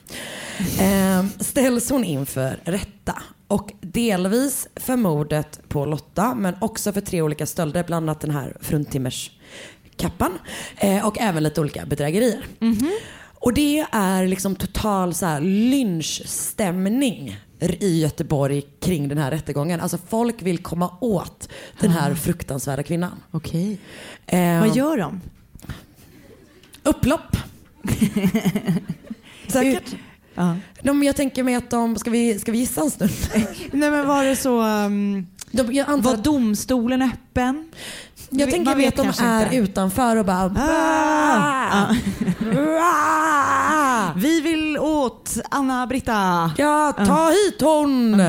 [0.80, 3.22] eh, ställs hon inför rätta.
[3.48, 8.30] Och delvis för mordet på Lotta men också för tre olika stölder, bland annat den
[8.30, 10.32] här fruntimmerskappan
[10.76, 12.44] eh, och även lite olika bedrägerier.
[13.42, 17.36] Och det är liksom total så här lynchstämning
[17.80, 19.80] i Göteborg kring den här rättegången.
[19.80, 21.48] Alltså folk vill komma åt
[21.80, 23.22] den här fruktansvärda kvinnan.
[23.30, 23.78] Okej.
[24.26, 25.20] Eh, Vad gör de?
[26.82, 27.36] Upplopp.
[29.48, 29.94] Säkert.
[30.40, 30.56] Ja.
[30.82, 33.10] De, jag tänker mig att de, ska vi, ska vi gissa en stund?
[33.72, 37.68] Nej men var det så, um, De, var att, domstolen öppen?
[38.30, 39.56] jag vi- tänker mig att de är inte.
[39.56, 41.94] utanför och bara Ah!
[42.82, 44.12] Ah!
[44.16, 46.50] Vi vill åt Anna-Britta.
[46.58, 48.22] Ja, ta hit hon!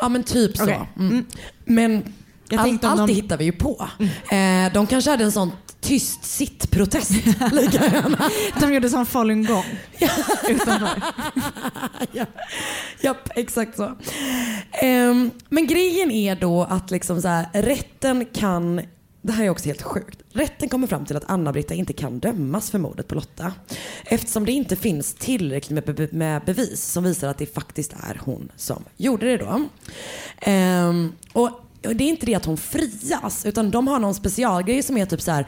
[0.00, 0.64] Ja men typ så.
[0.64, 0.80] Okej.
[0.96, 1.24] Mm.
[1.64, 2.14] Men
[2.48, 3.88] Jag all, tänkte om allt de- det hittar vi ju på.
[4.30, 5.52] Eh, de kanske hade en sån
[5.84, 7.10] tyst sittprotest
[7.52, 8.30] lika gärna.
[8.60, 9.64] De gjorde som falungong.
[10.48, 10.88] Utanför.
[12.12, 12.26] ja.
[13.02, 13.96] Japp, exakt så.
[14.72, 18.80] Ehm, men grejen är då att liksom så här, rätten kan
[19.22, 20.18] det här är också helt sjukt.
[20.32, 23.52] Rätten kommer fram till att Anna-Britta inte kan dömas för mordet på Lotta.
[24.04, 28.20] Eftersom det inte finns tillräckligt med, be- med bevis som visar att det faktiskt är
[28.24, 29.64] hon som gjorde det då.
[31.32, 34.96] Och och det är inte det att hon frias utan de har någon specialgrej som
[34.96, 35.46] är typ så här.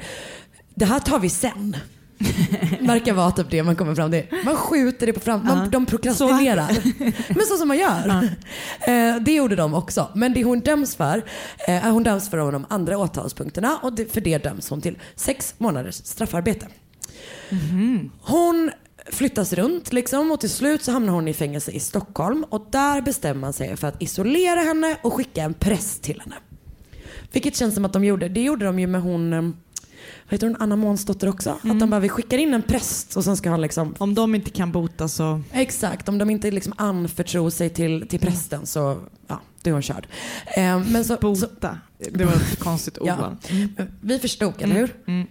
[0.74, 1.76] Det här tar vi sen.
[2.80, 4.24] Verkar vara typ det man kommer fram till.
[4.44, 5.44] Man skjuter det på fram...
[5.44, 6.76] Man, de prokrastinerar.
[7.34, 8.28] Men så som man gör.
[8.80, 10.08] Eh, det gjorde de också.
[10.14, 11.24] Men det hon döms för
[11.68, 15.54] eh, hon döms för de andra åtalspunkterna och det, för det döms hon till sex
[15.58, 16.66] månaders straffarbete.
[18.20, 18.70] Hon
[19.10, 23.00] flyttas runt liksom och till slut så hamnar hon i fängelse i Stockholm och där
[23.00, 26.36] bestämmer man sig för att isolera henne och skicka en präst till henne.
[27.32, 28.28] Vilket känns som att de gjorde.
[28.28, 29.52] Det gjorde de ju med hon, eh, vad
[30.28, 31.50] heter hon, Anna Månsdotter också.
[31.50, 34.34] Att de bara, vi skickar in en präst och sen ska han liksom Om de
[34.34, 35.42] inte kan bota så...
[35.52, 39.82] Exakt, om de inte liksom anförtror sig till, till prästen så ja, då är hon
[39.82, 40.06] körd.
[40.56, 41.78] Eh, men så, så, Bota.
[41.98, 43.36] Det var ett konstigt ord ja,
[44.00, 44.94] vi förstod, eller hur?
[45.06, 45.26] Mm.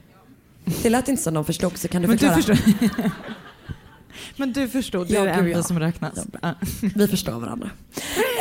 [0.84, 2.58] Det lät inte som de förstod så kan du Men du förklara.
[2.58, 3.12] förstod.
[4.36, 6.26] Men du förstod, det är det enda som räknas.
[6.96, 7.70] Vi förstår varandra.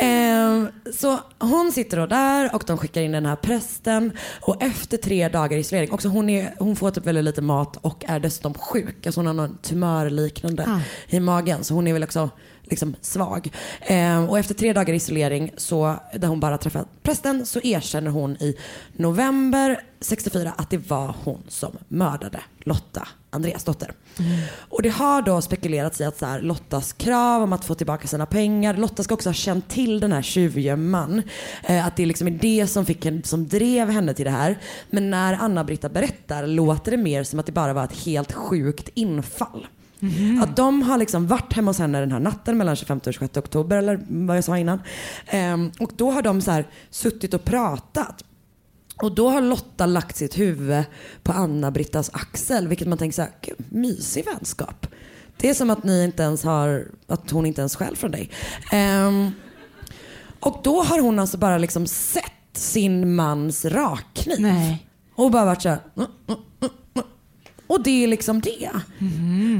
[0.01, 4.11] Eh, så hon sitter då där och de skickar in den här prästen
[4.41, 8.03] och efter tre dagar isolering, också hon, är, hon får typ väldigt lite mat och
[8.07, 9.05] är dessutom sjuk.
[9.05, 10.79] Alltså hon har någon tumörliknande Ah.
[11.15, 12.29] i magen så hon är väl också
[12.69, 13.51] liksom svag.
[13.81, 18.31] Eh, och efter tre dagar isolering så, där hon bara träffat prästen så erkänner hon
[18.31, 18.57] i
[18.93, 23.91] november 64 att det var hon som mördade Lotta Andreasdotter.
[24.57, 28.07] Och det har då spekulerats i att så här, Lottas krav om att få tillbaka
[28.07, 31.21] sina pengar, Lotta ska också ha känt till den här tjuvgömman.
[31.63, 34.59] Eh, att det liksom är det som, fick henne, som drev henne till det här.
[34.89, 38.89] Men när Anna-Britta berättar låter det mer som att det bara var ett helt sjukt
[38.93, 39.67] infall.
[40.43, 43.37] Att de har liksom varit hemma hos henne den här natten mellan 25 och 26
[43.37, 44.81] oktober eller vad jag sa innan.
[45.27, 48.23] Ehm, och då har de så här suttit och pratat.
[49.01, 50.83] Och då har Lotta lagt sitt huvud
[51.23, 54.87] på Anna-Brittas axel vilket man tänker så här, gud, mysig vänskap.
[55.37, 58.29] Det är som att ni inte ens har, att hon inte ens skäl från dig.
[58.71, 59.31] Ehm,
[60.39, 64.41] och då har hon alltså bara liksom sett sin mans rakkniv.
[64.41, 64.87] Nej.
[65.15, 66.73] Och bara varit så här, "Mm, mm, mm, mm."
[67.67, 68.69] Och det är liksom det.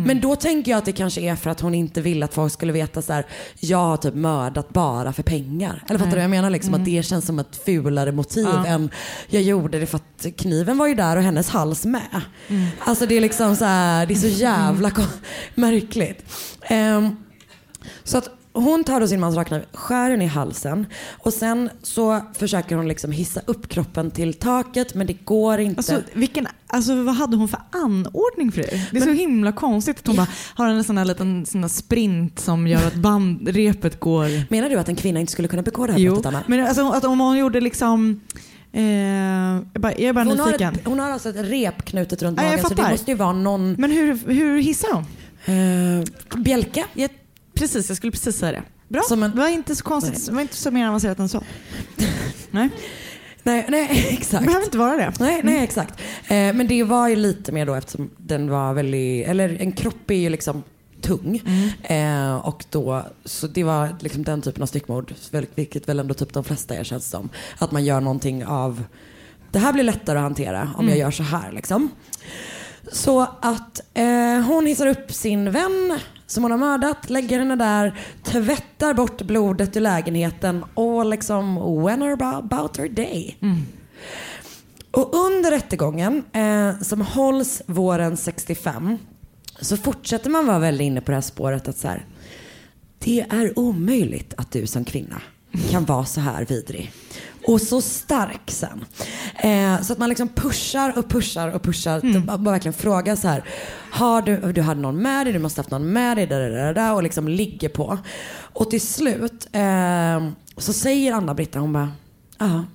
[0.06, 2.54] Men då tänker jag att det kanske är för att hon inte vill att folk
[2.54, 3.26] skulle veta så här,
[3.60, 5.84] jag har typ mördat bara för pengar.
[5.90, 6.50] Eller fattar du vad jag menar?
[6.50, 8.90] Liksom, Att det känns som ett fulare motiv än
[9.30, 12.22] jag gjorde det för att kniven var ju där och hennes hals med.
[12.80, 14.92] Alltså det är liksom så här, det är så jävla
[15.56, 16.26] märkligt.
[16.62, 17.16] Ehm,
[18.04, 20.86] så att hon tar då sin mans rakkniv, skär den i halsen
[21.18, 25.80] och sen så försöker hon liksom hissa upp kroppen till taket men det går inte.
[25.80, 28.88] Alltså, vilken, alltså, vad hade hon för anordning för det?
[28.92, 31.70] Det är så himla konstigt att hon bara har en sån här liten sån här
[31.70, 34.52] sprint som gör att bandrepet går...
[34.52, 36.44] Menar du att en kvinna inte skulle kunna begå det här Jo, brottet Anna?
[36.48, 38.22] men alltså, att om hon gjorde liksom...
[38.72, 38.84] Eh,
[39.74, 42.48] jag, bara, jag bara Hon har, ett, hon har alltså ett rep knutet runt Ja,
[42.48, 45.06] magen så det måste ju vara någon Men hur, hur hissar hon?
[45.46, 46.86] eh, bjälke.
[46.94, 47.10] Jag,
[47.56, 48.64] precis, jag skulle precis säga det.
[48.88, 49.02] Bra.
[49.10, 50.26] Som en- det var inte så konstigt.
[50.26, 51.44] Det var inte så mer avancerat än så.
[52.52, 52.70] Nej,
[53.44, 54.46] Nej, nej det exakt.
[54.46, 55.14] behöver inte vara det.
[55.20, 56.00] Nej, nej exakt.
[56.28, 60.12] Eh, men det var ju lite mer då eftersom den var väldigt, eller en kropp
[60.12, 60.64] är ju liksom
[61.02, 61.42] tung.
[61.84, 65.14] Eh, och då, så det var liksom den typen av styckmord,
[65.56, 67.30] vilket väl ändå typ de flesta är känns som.
[67.58, 68.84] Att man gör någonting av,
[69.52, 71.90] det här blir lättare att hantera om jag gör så här liksom.
[72.92, 78.00] Så att eh, hon hissar upp sin vän som hon har mördat, lägger henne där,
[78.24, 83.38] tvättar bort blodet ur lägenheten och liksom when are about her day.
[84.92, 88.98] Och under rättegången eh, som hålls våren 65
[89.62, 92.06] så fortsätter man vara väldigt inne på det här spåret att så här,
[93.00, 95.22] det är omöjligt att du som kvinna
[95.70, 96.92] kan vara så här vidrig.
[97.48, 98.86] Och så stark sen.
[99.36, 102.06] Eh, så att man liksom pushar och pushar och pushar.
[102.06, 102.26] Mm.
[102.26, 103.44] Bara verkligen frågar så här.
[103.92, 106.28] Har du, du hade någon med dig, du måste haft någon med dig.
[106.28, 107.98] Där, där, där, och liksom ligger på.
[108.54, 111.92] Och till slut eh, så säger Anna-Britta, hon bara.
[112.38, 112.66] Ja,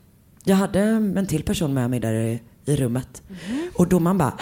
[0.45, 3.23] jag hade en till person med mig där i, i rummet.
[3.75, 4.33] Och domaren bara.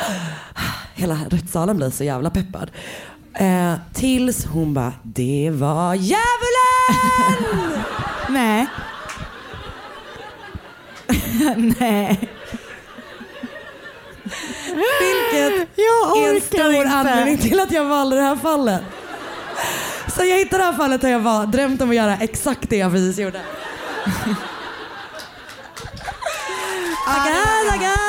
[0.94, 2.70] Hela rättssalen blir så jävla peppad.
[3.34, 7.84] Eh, tills hon bara, det var djävulen!
[8.30, 8.66] Nej.
[11.81, 12.29] Nej.
[15.01, 16.88] Vilket Jag är en stor inte.
[16.88, 18.83] anledning till att jag valde det här fallet.
[20.16, 22.77] Så jag hittade det här fallet har jag var, drömt om att göra exakt det
[22.77, 23.40] jag precis gjorde.
[27.07, 28.08] Tackar, tackar!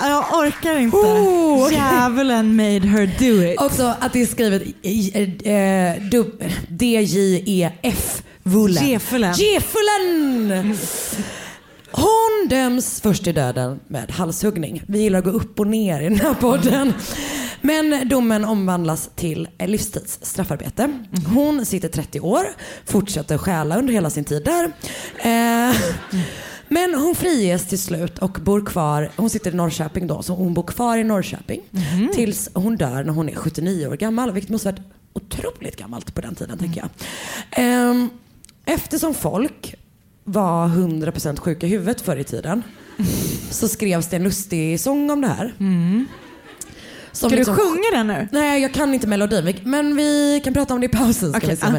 [0.00, 0.96] Jag orkar inte.
[0.96, 1.76] Oh, okej.
[1.78, 3.60] Djävulen made her do it.
[3.60, 5.12] Också att det är skrivet i-
[5.44, 6.02] eh,
[6.68, 8.22] D-J-E-F.
[8.42, 8.86] Vullen.
[8.88, 9.34] Djävulen.
[9.34, 10.76] Djävulen!
[11.90, 14.82] Hon döms först till döden med halshuggning.
[14.86, 16.92] Vi gillar att gå upp och ner i den här podden.
[17.60, 20.92] Men domen omvandlas till livstids straffarbete.
[21.34, 22.46] Hon sitter 30 år,
[22.86, 24.64] fortsätter stjäla under hela sin tid där.
[25.18, 25.76] Eh,
[26.68, 30.54] men hon friges till slut och bor kvar, hon sitter i Norrköping då, så hon
[30.54, 31.60] bor kvar i Norrköping
[32.14, 34.80] tills hon dör när hon är 79 år gammal, vilket måste varit
[35.12, 36.88] otroligt gammalt på den tiden tänker jag.
[37.50, 38.08] Ehm,
[38.64, 39.74] eftersom folk
[40.24, 42.62] var 100% sjuka i huvudet förr i tiden
[43.50, 45.54] så skrevs det en lustig sång om det här.
[47.14, 48.28] Som Ska liksom- du sjunga den nu?
[48.32, 49.60] Nej, jag kan inte melodin.
[49.64, 51.34] Men vi kan prata om det i pausen.
[51.36, 51.78] Okej, vi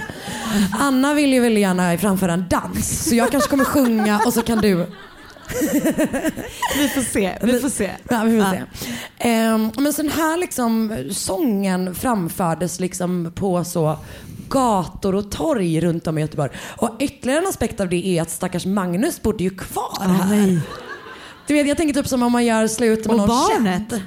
[0.80, 3.10] Anna vill ju väldigt gärna framföra en dans.
[3.10, 4.86] Så jag kanske kommer sjunga och så kan du...
[6.78, 7.38] Vi får se.
[7.42, 7.92] Vi får se.
[8.10, 8.62] Ja, vi får se.
[9.18, 13.98] Ehm, men så den här liksom, sången framfördes liksom på så
[14.50, 16.52] gator och torg runt om i Göteborg.
[16.78, 20.60] Och ytterligare en aspekt av det är att stackars Magnus bodde ju kvar här.
[21.48, 23.90] Du vet, jag tänker typ som om man gör slut med Och någon barnet?
[23.90, 24.02] känd.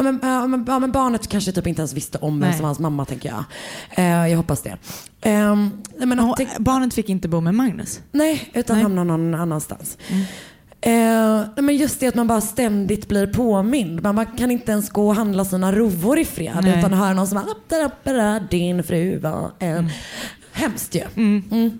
[0.00, 2.60] Ja men, ja, men, ja, men barnet kanske typ inte ens visste om vem som
[2.60, 3.44] var hans mamma tänker jag.
[3.90, 4.76] Eh, jag hoppas det.
[5.24, 8.00] Nej, men, Hon, tänk, barnet fick inte bo med Magnus.
[8.12, 8.82] nej, utan Nej.
[8.82, 9.98] hamnar någon annanstans.
[10.80, 10.90] Eh,
[11.56, 14.02] nej, men just det att man bara ständigt blir påmind.
[14.02, 16.78] Man, man kan inte ens gå och handla sina rovor i fred Nej.
[16.78, 19.90] utan höra någon som bara "Apparappara, din fru var en...
[20.52, 21.02] Hemskt ju.
[21.16, 21.78] Mm.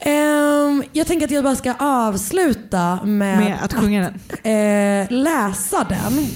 [0.00, 4.00] Ehm, jag tänker att jag bara ska avsluta med, Med att sjunga
[4.42, 5.02] den.
[5.02, 6.26] eh, läsa den.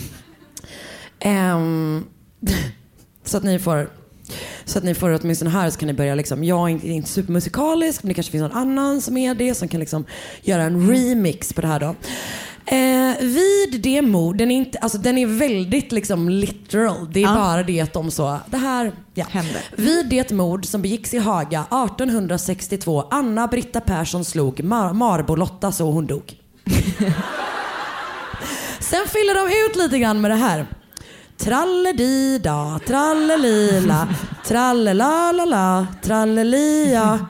[1.25, 2.05] Ehm,
[3.25, 3.91] så att ni får
[4.65, 7.09] så att ni får åtminstone här så kan ni börja liksom, jag är inte, inte
[7.09, 10.05] supermusikalisk men det kanske finns någon annan som är det som kan liksom
[10.43, 11.95] göra en remix på det här då.
[12.67, 17.13] Eh, vid det mord, den är, inte, alltså den är väldigt liksom literal.
[17.13, 17.35] Det är Ja.
[17.35, 19.25] bara det att de så, det här ja.
[19.31, 19.59] Hände.
[19.77, 25.91] Vid det mord som begicks i Haga 1862, Anna Britta Persson slog Mar- Marbolotta så
[25.91, 26.33] hon dog.
[28.81, 30.67] Sen fyller de ut lite grann med det här.
[31.39, 34.09] Tralledida, trallelila,
[34.45, 37.27] trallelalala, trallelia,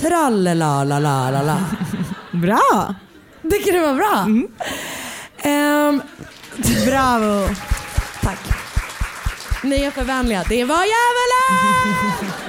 [0.00, 1.58] trallelalalala.
[2.32, 2.94] Bra!
[3.42, 4.26] Tycker du det var bra?
[5.50, 6.02] Ehm,
[6.86, 7.48] Bravo!
[8.22, 8.38] tack.
[9.62, 10.44] Ni är för vänliga.
[10.48, 12.32] Det var djävulen!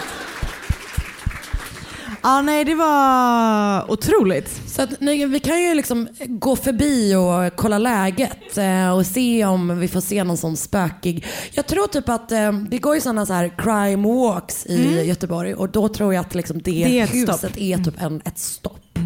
[2.28, 4.61] Ja, nej, det var otroligt.
[4.67, 9.45] Så att, nej, vi kan ju liksom gå förbi och kolla läget eh, och se
[9.45, 11.25] om vi får se någon sån spökig.
[11.51, 15.53] Jag tror typ att eh, det går ju sådana så här crime walks i Göteborg
[15.53, 17.57] och då tror jag att liksom det, Det är ett huset stopp.
[17.57, 18.99] är typ en, ett stopp.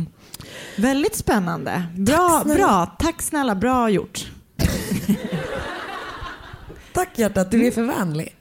[0.76, 1.84] Väldigt spännande.
[1.98, 2.60] Bra, snälla.
[2.60, 2.96] bra.
[3.00, 4.32] Tack snälla, bra gjort.
[6.94, 8.36] Tack hjärtat, du är för vänlig.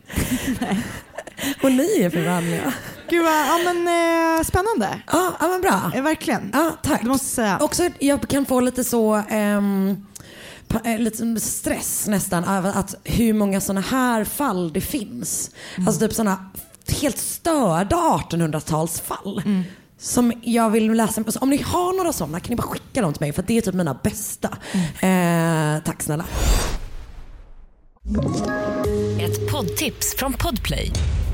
[1.63, 2.75] och ni är för vänliga.
[3.11, 3.89] Gud vad, ja men
[4.39, 5.01] eh, spännande.
[5.13, 5.93] Ja, ja men bra.
[5.95, 6.51] Eh, verkligen.
[6.53, 7.03] Ja, tack.
[7.03, 7.59] Det måste jag säga.
[7.65, 10.07] Också jag kan få lite så ehm,
[10.69, 15.51] pa- eh, lite stress nästan över att hur många sådana här fall det finns.
[15.87, 16.51] Alltså typ sådana
[17.03, 19.63] helt störda 1800-talsfall.
[19.99, 21.21] Som jag vill läsa.
[21.21, 23.49] Alltså, om ni har några sådana kan ni bara skicka dem till mig för att
[23.49, 24.49] det är typ mina bästa.
[25.01, 26.25] Eh, tack snälla.
[29.21, 30.93] Ett poddtips från Podplay.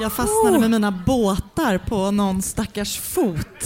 [0.00, 3.64] Jag fastnade med mina båtar på någon stackars fot.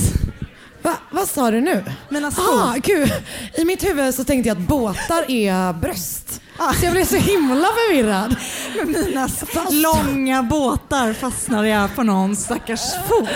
[0.82, 1.84] Va, vad sa du nu?
[2.08, 2.44] Mina skor.
[2.62, 3.12] Ah, gud.
[3.54, 6.41] I mitt huvud så tänkte jag att båtar är bröst.
[6.56, 8.36] Så jag blev så himla förvirrad.
[8.76, 9.28] Med mina
[9.70, 13.28] långa båtar fastnade jag på någon stackars fot.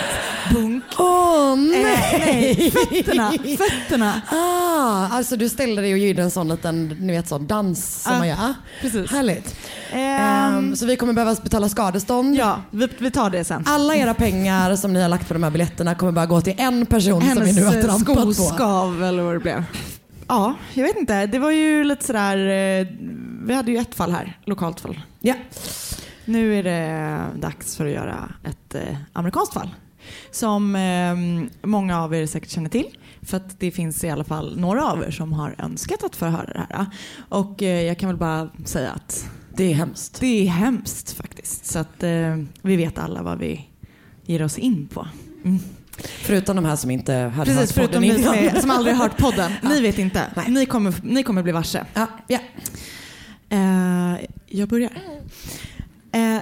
[0.55, 0.85] Bunk.
[0.99, 2.13] Åh Eh, nej!
[2.21, 3.33] nej, fötterna.
[3.59, 4.21] Fötterna.
[4.31, 8.13] Ah, alltså du ställde dig och gjorde en sån liten ni vet, sån dans som
[8.13, 8.55] Ja, man gör.
[8.81, 9.11] precis.
[9.11, 9.57] Härligt.
[9.93, 12.37] Ehm, så vi kommer behöva betala skadestånd.
[12.37, 13.65] ja, vi, vi tar det sen.
[13.67, 16.55] Alla era pengar som ni har lagt på de här biljetterna kommer bara gå till
[16.59, 18.33] en person som vi nu har Hennes eh, trampat på.
[18.35, 19.65] skoskav eller vad det blev.
[20.29, 21.27] Ja, jag vet inte.
[21.27, 22.87] Det var ju lite sådär, eh,
[23.43, 25.01] vi hade ju ett fall här, lokalt fall.
[25.21, 25.35] Ja.
[26.25, 29.71] Nu är det dags för att göra ett eh, amerikanskt fall.
[30.31, 31.15] Som eh,
[31.69, 32.99] många av er säkert känner till.
[33.23, 36.27] För att det finns i alla fall några av er som har önskat att få
[36.27, 36.87] höra det här.
[37.29, 40.21] Och jag kan väl bara säga att Det är hemskt.
[40.21, 41.67] det är hemskt faktiskt.
[41.67, 42.03] Så att
[42.63, 43.69] vi vet alla vad vi
[44.25, 45.09] ger oss in på.
[45.45, 45.59] Mm.
[45.99, 48.57] Förutom de här som inte hade Precis, hört förutom podden ni som, innan.
[48.57, 49.53] är, som aldrig har hört podden.
[49.63, 50.33] Ni vet inte.
[50.37, 50.45] Nej.
[50.49, 51.85] Ni kommer, ni kommer bli varse.
[51.95, 52.39] Ja, ja.
[53.49, 54.15] Eh,
[54.47, 54.91] jag börjar.
[56.13, 56.39] Eh,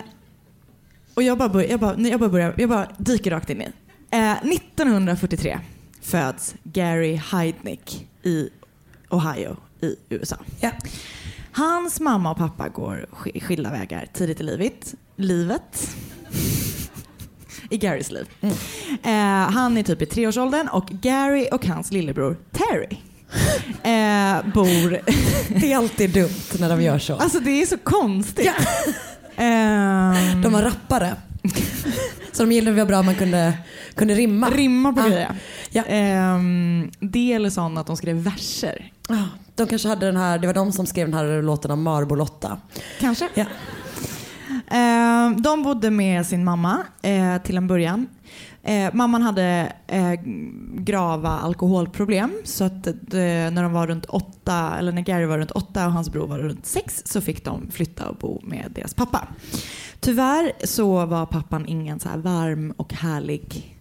[1.15, 3.63] och jag bara, bör, jag, bara, nej, jag bara börjar, jag bara dyker rakt in
[3.63, 3.69] i.
[4.11, 5.59] Eh, 1943
[6.03, 8.49] föds Gary Heidnick i
[9.11, 10.37] Ohio i USA.
[10.61, 10.71] ja.
[11.53, 14.95] Hans mamma och pappa går sk- skilda vägar tidigt i livet.
[15.17, 15.91] livet.
[17.71, 18.27] I Garys liv.
[19.03, 19.13] Eh,
[19.51, 22.97] han är typ i treårsåldern och Gary och hans lillebror Terry
[23.83, 25.01] eh, bor...
[25.61, 27.17] Det är alltid dumt när de gör så.
[27.17, 28.51] Alltså det är så konstigt.
[29.37, 31.15] Ehm, De var rappare.
[32.33, 33.59] Så de gillade vad bra man kunde,
[33.95, 34.49] kunde rimma.
[34.51, 35.07] rimmar på Ja.
[35.09, 35.35] grejer.
[35.71, 35.83] Ja.
[35.85, 38.93] Ehm, det eller sånt att de skrev verser.
[39.09, 39.15] Ah,
[39.55, 42.57] De kanske hade den här, det var de som skrev den här låten om Marbo-Lotta.
[43.01, 43.29] Kanske.
[43.35, 43.45] Ja.
[44.67, 48.07] Eh, de bodde med sin mamma eh, till en början.
[48.63, 49.73] Eh, mamman hade
[50.75, 55.87] grava alkoholproblem så att när de var runt åtta, eller när Gary var runt åtta
[55.87, 59.29] och hans bror var runt sex så fick de flytta och bo med deras pappa.
[60.01, 63.77] Tyvärr så var pappan ingen så här varm och härlig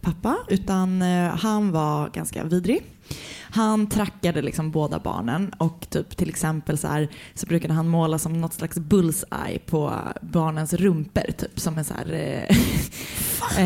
[0.00, 1.02] pappa utan
[1.40, 2.82] han var ganska vidrig.
[3.52, 8.18] Han trackade liksom båda barnen och typ till exempel så, här, så brukade han måla
[8.18, 12.56] som något slags bullseye på barnens rumper typ som en så här eh,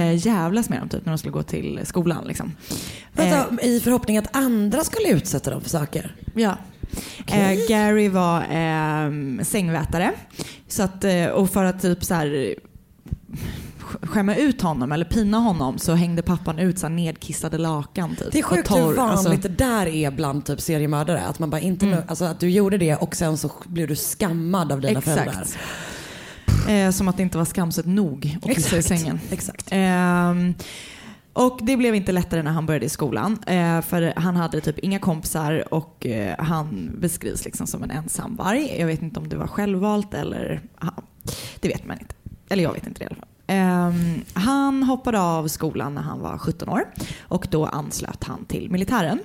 [0.01, 2.53] eh, jävlas med dem typ när de skulle gå till skolan liksom.
[3.16, 6.16] Eh, Vänta, I förhoppning att andra skulle utsätta dem för saker.
[6.34, 6.57] Ja.
[7.20, 7.62] Okej.
[7.62, 10.12] Eh, Gary var eh, sängvätare.
[10.68, 12.55] Så att, eh, och för att typ så här
[14.03, 18.16] skämma ut honom eller pina honom så hängde pappan ut så nedkissade lakan.
[18.16, 21.20] Typ, Det är sjukt hur vanligt alltså- det där är bland typ seriemördare.
[21.22, 21.99] Att man bara inte, Mm.
[22.09, 25.40] alltså att du gjorde det och sen så blev du skammad av dina föräldrar.
[25.42, 25.59] Exakt.
[26.68, 29.20] Eh, som att det inte var skamset nog att kissa i sängen.
[29.30, 29.68] Exakt.
[29.70, 30.55] Ehm,
[31.36, 33.38] Och det blev inte lättare när han började i skolan.
[33.47, 38.76] Eh, för han hade typ inga kompisar och eh, han beskrivs liksom som en ensamvarg.
[38.78, 40.61] Jag vet inte om det var självvalt eller...
[40.80, 40.90] Ja,
[41.61, 42.14] det vet man inte.
[42.49, 43.28] Eller jag vet inte det i alla fall.
[43.47, 46.84] Ehm, han hoppade av skolan när han var 17 år
[47.20, 49.18] och då anslöt han till militären.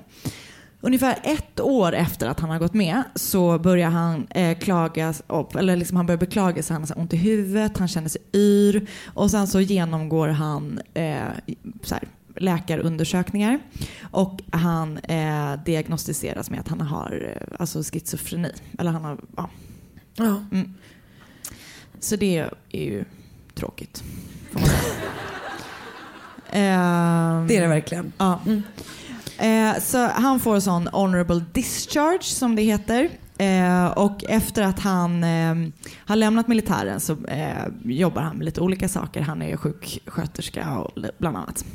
[0.82, 5.55] Ungefär ett år efter att han har gått med så börjar han eh, klaga, upp,
[5.55, 6.74] eller liksom han börjar beklaga sig.
[6.74, 11.28] Han har ont i huvudet, han känner sig yr och sen så genomgår han eh,
[11.84, 12.03] så här,
[12.36, 13.59] läkarundersökningar
[14.01, 18.51] och han eh, diagnostiseras med att han har eh, alltså schizofreni.
[18.78, 19.49] Eller han har, ja.
[20.15, 20.43] Ja.
[20.51, 20.74] Mm.
[21.99, 22.38] Så det
[22.72, 23.05] är ju
[23.60, 24.03] tråkigt.
[26.51, 28.14] Ehm, Det är det verkligen.
[28.18, 28.39] Ja.
[29.38, 33.10] Eh, så han får sån honorable discharge som det heter.
[33.38, 35.55] Eh, och efter att han eh,
[36.05, 39.22] har lämnat militären så eh, jobbar han med lite olika saker.
[39.22, 41.66] Han är sjuksköterska och bland annat.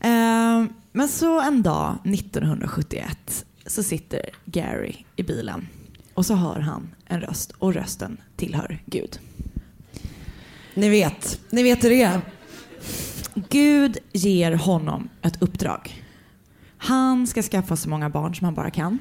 [0.00, 5.68] Eh, men så en dag 1971 så sitter Gary i bilen
[6.14, 9.18] och så hör han en röst och rösten tillhör Gud.
[10.74, 12.20] Ni vet, ni vet hur det är.
[13.34, 16.04] Gud ger honom ett uppdrag.
[16.78, 18.98] Han ska skaffa så många barn som han bara kan.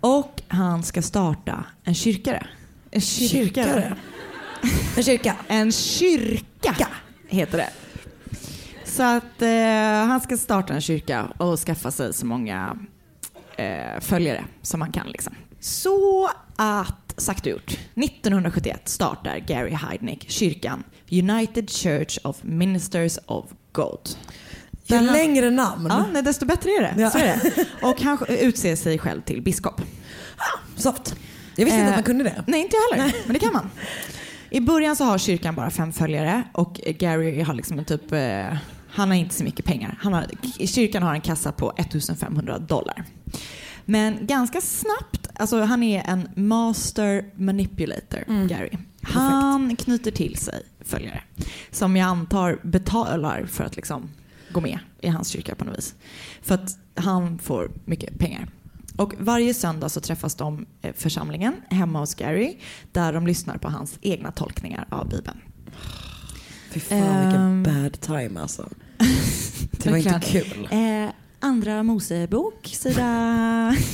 [0.00, 2.46] Och han ska starta en kyrkare.
[2.90, 3.36] En kyrkare.
[3.36, 3.96] Kyrkare.
[4.96, 5.36] En kyrka.
[5.48, 6.88] En kyrka
[7.28, 7.70] heter det.
[8.84, 12.76] Så att eh, han ska starta en kyrka och skaffa sig så många
[13.56, 15.06] eh, följare som han kan.
[15.06, 15.34] Liksom.
[15.60, 23.44] Så att, sagt och gjort, 1971 startar Gary Heidnick kyrkan United Church of Ministers of
[23.72, 24.08] God.
[24.86, 25.86] Ju han- längre namn.
[25.90, 27.02] Ja, nej, desto bättre är det.
[27.02, 27.10] Ja.
[27.10, 27.66] Så är det.
[27.82, 29.82] Och han utser sig själv till biskop.
[30.76, 31.14] Soft.
[31.56, 32.44] Jag visste inte Eh, att man kunde det.
[32.46, 33.14] Nej, inte jag heller.
[33.26, 33.70] Men det kan man.
[34.50, 38.56] I början så har kyrkan bara fem följare och Gary har liksom en typ, eh,
[38.90, 39.98] han har inte så mycket pengar.
[40.00, 40.26] Han har,
[40.66, 43.04] kyrkan har en kassa på 1500 dollar.
[43.84, 48.70] Men ganska snabbt, alltså han är en master manipulator, Gary.
[49.02, 51.22] Han knyter till sig följare
[51.70, 54.10] som jag antar betalar för att liksom
[54.52, 55.94] gå med i hans kyrka på något vis.
[56.42, 58.48] För att han får mycket pengar.
[58.96, 62.56] Och varje söndag så träffas de eh, församlingen hemma hos Gary
[62.92, 65.38] där de lyssnar på hans egna tolkningar av Bibeln.
[66.70, 67.62] Fy fan vilken Ehm.
[67.62, 68.68] bad time alltså.
[69.70, 70.68] Det var inte kul.
[70.70, 71.10] Eh,
[71.40, 73.76] andra Mosebok, sida...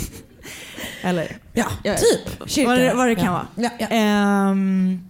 [1.03, 2.39] Eller Ja, Ja, typ.
[2.67, 3.33] Vad det, vad det kan ja.
[3.33, 3.47] vara.
[3.55, 3.87] Ja, ja.
[3.87, 5.09] Ehm,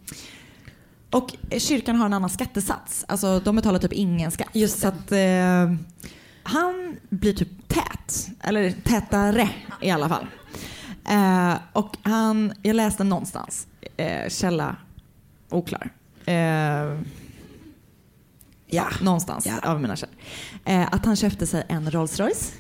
[1.11, 3.05] och kyrkan har en annan skattesats.
[3.09, 4.49] Alltså de betalar typ ingen skatt.
[4.53, 5.75] Just Så att eh,
[6.43, 8.29] han blir typ tät.
[8.41, 9.49] Eller tätare
[9.81, 10.27] i alla fall.
[11.09, 13.67] Eh, och han, jag läste någonstans,
[13.97, 14.77] eh, källa
[15.51, 15.91] oklar.
[16.27, 16.99] Eh,
[18.67, 20.15] ja, någonstans av mina källor.
[20.65, 22.53] Eh, att han köpte sig en Rolls Royce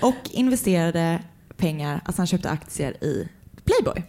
[0.00, 1.22] och investerade
[1.56, 3.28] pengar, alltså han köpte aktier i
[3.64, 4.02] Playboy.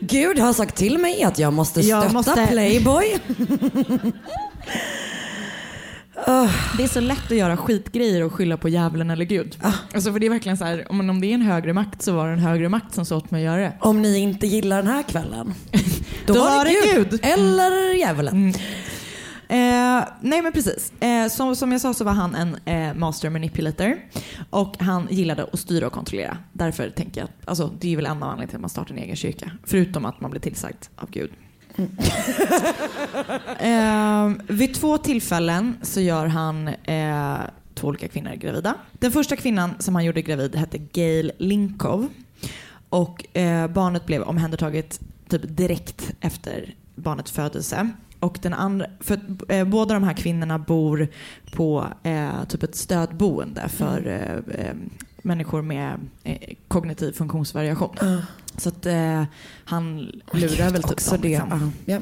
[0.00, 3.04] Gud har sagt till mig att jag måste stötta Jag måste- Playboy.
[6.76, 9.58] Det är så lätt att göra skitgrejer och skylla på djävulen eller Gud.
[9.94, 12.12] Alltså för det är verkligen så här, om, om det är en högre makt så
[12.12, 13.72] var det en högre makt som sa åt mig att göra det.
[13.80, 15.54] Om ni inte gillar den här kvällen.
[16.26, 17.10] Då, Då var det det Gud.
[17.10, 17.20] Gud.
[17.22, 18.54] Eller djävulen.
[19.50, 20.92] Eh, nej men precis.
[21.00, 23.98] Eh, som, som jag sa så var han en eh, master manipulator.
[24.50, 26.36] Och han gillade att styra och kontrollera.
[26.52, 28.94] Därför tänker jag att alltså, det är väl en av anledningarna till att man startar
[28.94, 29.50] en egen kyrka.
[29.64, 31.30] Förutom att man blir tillsagd av Gud.
[33.58, 37.38] eh, vid två tillfällen så gör han eh,
[37.74, 38.74] två olika kvinnor gravida.
[38.92, 42.08] Den första kvinnan som han gjorde gravid hette Gail Linkov.
[42.88, 47.90] Och eh, barnet blev omhändertaget typ direkt efter barnets födelse.
[48.20, 51.08] Och den andra, för eh, båda de här kvinnorna bor
[51.52, 54.74] på eh, typ ett stödboende för eh, eh,
[55.22, 57.96] människor med eh, kognitiv funktionsvariation.
[58.56, 59.24] Så att eh,
[59.64, 59.98] han
[60.32, 61.28] lurar väl typ Också dem, det.
[61.28, 61.72] liksom.
[61.84, 61.98] Ja.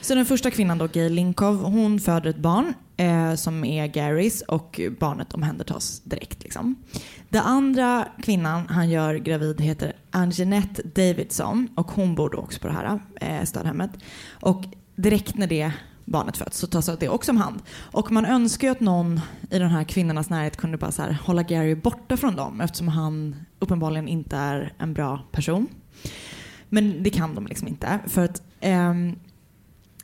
[0.00, 2.74] Så den första kvinnan då, Gail Linkov, hon föder ett barn
[3.36, 6.42] som är Garys och barnet omhändertas direkt.
[6.42, 6.76] Liksom.
[7.28, 12.66] Den andra kvinnan han gör gravid heter Anjanette Davidson och hon bor då också på
[12.66, 13.90] det här eh, stödhemmet.
[14.40, 14.64] Och
[14.96, 15.72] direkt när det
[16.06, 17.62] barnet föds så tas det också om hand.
[17.78, 19.20] Och man önskar ju att någon
[19.50, 22.88] i den här kvinnornas närhet kunde bara så här, hålla Gary borta från dem eftersom
[22.88, 25.66] han uppenbarligen inte är en bra person.
[26.68, 27.98] Men det kan de liksom inte.
[28.06, 28.94] För att eh,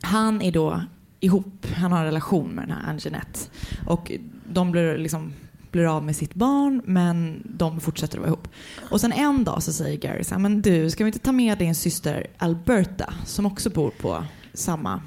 [0.01, 0.81] han är då
[1.19, 3.39] ihop, han har en relation med den här Anginette
[3.87, 4.11] Och
[4.49, 5.33] de blir, liksom,
[5.71, 8.47] blir av med sitt barn men de fortsätter att vara ihop.
[8.89, 11.31] Och sen en dag så säger Gary så här, men du ska vi inte ta
[11.31, 15.01] med din syster Alberta som också bor på samma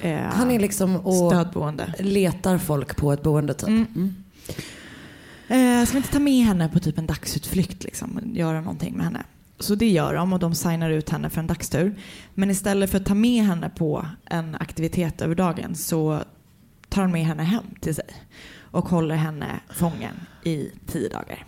[0.00, 1.94] eh, Han är liksom och stödboende.
[1.98, 3.68] letar folk på ett boende typ.
[3.68, 4.14] Mm.
[5.48, 9.04] Eh, ska vi inte ta med henne på typ en dagsutflykt liksom, göra någonting med
[9.04, 9.22] henne?
[9.58, 11.94] Så det gör de och de signar ut henne för en dagstur.
[12.34, 16.20] Men istället för att ta med henne på en aktivitet över dagen så
[16.88, 18.04] tar de med henne hem till sig
[18.60, 20.14] och håller henne fången
[20.44, 21.44] i tio dagar.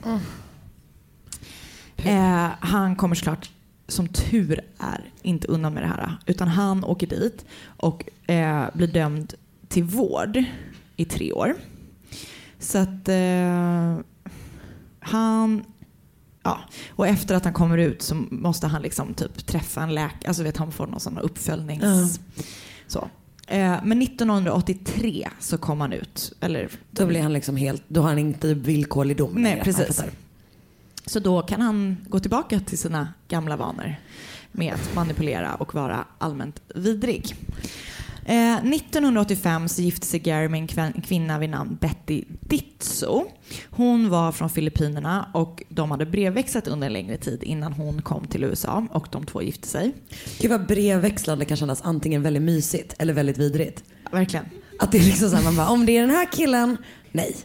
[1.96, 3.50] Eh, han kommer såklart
[3.88, 6.16] som tur är inte undan med det här.
[6.26, 9.34] Utan han åker dit och eh, blir dömd
[9.68, 10.44] till vård
[10.96, 11.54] i tre år.
[12.58, 13.98] Så att eh,
[15.00, 15.64] han...
[16.42, 16.60] Ja,
[16.90, 20.28] och efter att han kommer ut så måste han liksom typ träffa en läkare.
[20.28, 22.20] Alltså vet han får någon sån uppföljnings...
[22.34, 22.42] Ja.
[22.86, 23.08] Så.
[23.48, 26.32] Eh, men 1983 så kom han ut.
[26.40, 30.04] Eller, Då blir han liksom helt, då har han inte villkorlig dom Nej, precis.
[31.08, 33.96] Så då kan han gå tillbaka till sina gamla vanor
[34.52, 37.34] med att manipulera och vara allmänt vidrig.
[38.24, 43.24] Eh, 1985 så gifte sig Gary med en kvin- kvinna vid namn Betty Ditso.
[43.70, 48.26] Hon var från Filippinerna och de hade brevväxlat under en längre tid innan hon kom
[48.26, 49.92] till USA och de två gifte sig.
[50.40, 53.84] Gud vad brevväxlande kan kännas antingen väldigt mysigt eller väldigt vidrigt.
[54.12, 54.44] Verkligen.
[54.78, 56.76] Att det är liksom så här, man bara, om det är den här killen,
[57.12, 57.36] nej.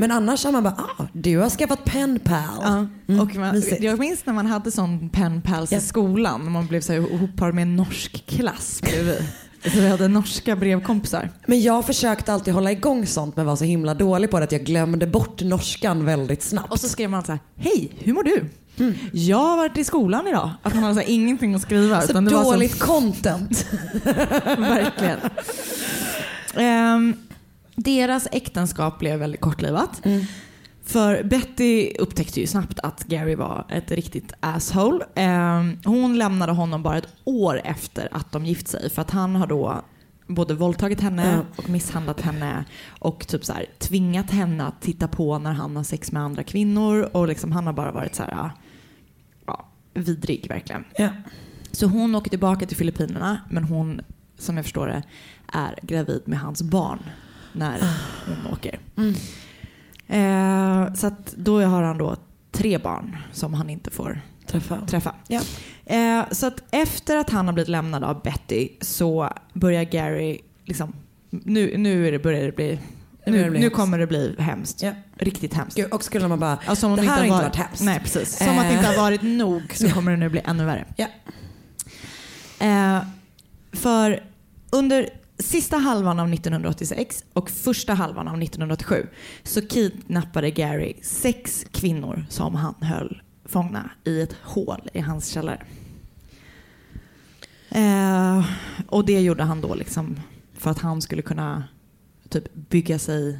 [0.00, 2.36] Men annars har man bara, ah, du har skaffat pen pal.
[2.62, 5.78] Ja, Mm, och man, jag minns när man hade sån pen pals Ja.
[5.78, 6.52] i skolan.
[6.52, 9.24] Man blev så här med en norsk klass bredvid.
[9.64, 11.30] Så vi hade norska brevkompisar.
[11.46, 14.52] Men jag försökte alltid hålla igång sånt men var så himla dålig på det att
[14.52, 16.72] jag glömde bort norskan väldigt snabbt.
[16.72, 18.44] Och så skrev man så här, hej, hur mår du?
[19.12, 20.50] Jag har varit i skolan idag.
[20.62, 22.00] Att man hade så här, ingenting att skriva.
[22.00, 23.56] så utan det var dåligt content.
[23.56, 23.76] Så,
[24.60, 25.18] verkligen.
[26.54, 27.16] Ehm,
[27.78, 30.02] deras äktenskap blev väldigt kortlivat.
[30.84, 35.04] För Betty upptäckte ju snabbt att Gary var ett riktigt asshole.
[35.14, 39.36] Ehm, hon lämnade honom bara ett år efter att de gift sig för att han
[39.36, 39.82] har då
[40.26, 45.38] både våldtagit henne och misshandlat henne och typ så här, tvingat henne att titta på
[45.38, 48.50] när han har sex med andra kvinnor och liksom, han har bara varit så här,
[49.46, 50.84] ja, vidrig verkligen.
[50.98, 51.08] ja.
[51.70, 54.00] Så hon åker tillbaka till Filippinerna men hon,
[54.38, 55.02] som jag förstår det,
[55.52, 56.98] är gravid med hans barn
[57.58, 57.78] när
[58.26, 58.78] hon åker.
[60.08, 62.16] Eh, så då har han då
[62.52, 64.86] tre barn som han inte får Träffa.
[64.86, 65.14] träffa.
[65.28, 65.40] Ja.
[65.86, 70.92] Eh, så att efter att han har blivit lämnad av Betty så börjar Gary liksom,
[71.30, 72.78] nu, nu det, börjar det bli
[73.26, 74.82] Nu nu, kommer det bli hemskt.
[74.82, 74.92] Ja.
[75.16, 75.76] Riktigt hemskt.
[75.76, 77.82] Gud, och skulle man bara, Alltså, det här har inte varit- hemskt.
[77.82, 78.36] Nej, precis.
[78.38, 78.74] Som att det Eh.
[78.76, 80.84] inte har varit nog så kommer det nu bli ännu värre.
[80.96, 81.06] Ja.
[82.66, 83.02] Eh,
[83.72, 84.22] för
[84.70, 85.08] under
[85.38, 89.06] sista halvan av 1986 och första halvan av 1987
[89.42, 95.62] så kidnappade Gary sex kvinnor som han höll fångna i ett hål i hans källare.
[97.70, 98.44] Eh,
[98.88, 100.20] och det gjorde han då liksom
[100.58, 101.64] för att han skulle kunna
[102.28, 103.38] typ bygga sig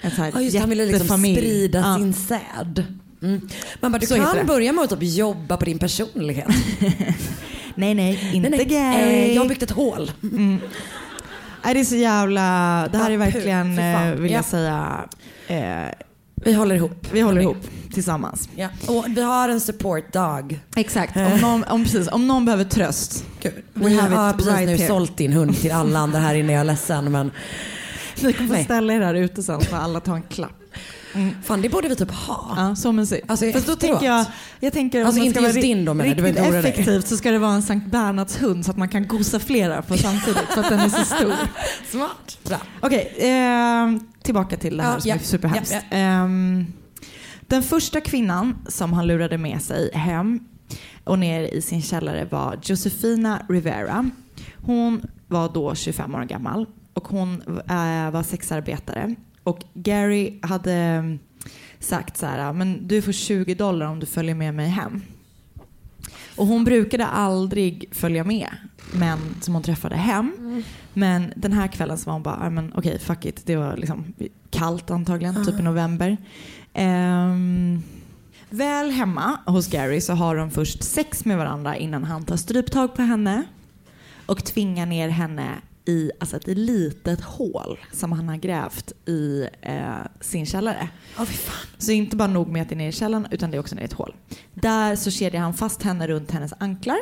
[0.00, 1.96] en så här Ja, just han ville liksom sprida Ja.
[1.98, 2.84] sin säd.
[3.22, 3.48] Mm.
[3.80, 6.48] Man bara, du Så kan börja med att typ jobba på din personlighet.
[7.76, 8.66] Nej, nej, inte nej, nej.
[8.66, 9.12] Gary.
[9.14, 10.10] Eh, jag har byggt ett hål.
[11.64, 12.40] Nej, det är så jävla...
[12.92, 14.08] Det här är verkligen, fy fan.
[14.08, 14.36] eh, vill Ja.
[14.38, 15.04] jag säga,
[15.48, 15.94] eh,
[16.34, 17.06] Vi håller ihop.
[17.12, 17.56] vi håller ihop
[17.94, 18.48] tillsammans.
[18.56, 18.68] Ja.
[18.86, 20.60] Och vi har en support dog.
[20.76, 21.16] Exakt.
[21.16, 23.24] Om någon, om, precis, om någon behöver tröst.
[23.42, 23.52] Gud.
[23.74, 24.86] We Vi have har it precis right nu here.
[24.88, 26.52] sålt din hund till alla andra här inne.
[26.52, 27.30] Jag är ledsen men
[28.22, 28.64] Ni kommer få Nej.
[28.64, 30.50] ställa er här ute sen så alla tar en klapp.
[31.42, 32.54] Fan det borde vi typ ha.
[32.56, 33.30] Ja, så mysigt.
[33.30, 34.26] Alltså, Fast då tänker jag,
[34.60, 36.70] jag tänker om Alltså, man inte ska vara din då, menar riktigt oroa dig.
[36.70, 39.82] effektivt så ska det vara en Sankt Bernhards hund så att man kan gosa flera
[39.82, 41.32] på samtidigt för att den är så stor.
[41.90, 42.38] Smart.
[42.44, 42.58] Bra.
[42.80, 45.72] Okej, ehm, tillbaka till det här Ja, som ja, är superhemskt.
[45.90, 46.66] ja, Ehm,
[47.40, 50.40] den första kvinnan som han lurade med sig hem
[51.04, 54.10] och ner i sin källare var Josefina Rivera.
[54.56, 59.14] Hon var då 25 år gammal och hon eh, var sexarbetare.
[59.44, 61.18] Och Gary hade mm,
[61.78, 65.02] sagt så här, men du får 20 dollar om du följer med mig hem.
[66.36, 68.48] Och hon brukade aldrig följa med
[68.92, 70.62] män som hon träffade hem.
[70.92, 73.46] Men den här kvällen så var hon bara, "Ja, men okej fuck it.
[73.46, 74.14] Det var liksom
[74.50, 76.16] kallt antagligen, typ i november.
[76.74, 77.82] Ehm,
[78.50, 82.94] väl hemma hos Gary så har de först sex med varandra innan han tar stryptag
[82.94, 83.42] på henne
[84.26, 85.48] och tvingar ner henne
[85.86, 90.88] i alltså ett litet hål som han har grävt i eh, sin källare.
[91.18, 91.66] Fy fan.
[91.78, 93.74] Så inte bara nog med att det är nere i källaren utan det är också
[93.74, 94.14] nere i ett hål.
[94.54, 96.98] Där så kedjar han fast henne runt hennes anklar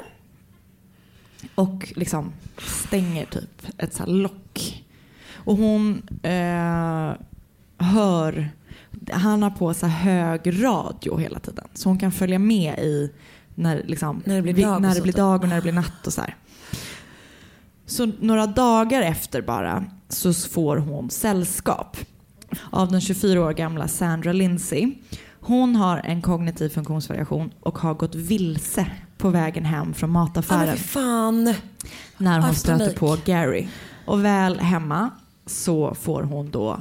[1.54, 4.84] och liksom stänger typ ett så lock.
[5.34, 7.12] Och hon eh,
[7.76, 8.50] hör,
[9.10, 13.10] han har på så här hög radio hela tiden så hon kan följa med i
[13.54, 15.22] när, liksom, När det blir dag när det blir där.
[15.22, 16.36] dag och när det blir natt och så här.
[17.92, 21.96] Så några dagar efter bara så får hon sällskap
[22.70, 24.92] av den 24 år gamla Sandra Lindsay.
[25.40, 28.86] Hon har en kognitiv funktionsvariation och har gått vilse
[29.18, 31.54] på vägen hem från mataffären fan.
[32.18, 33.68] när hon stöter på Gary.
[34.06, 35.10] Och väl hemma
[35.46, 36.80] så får hon då...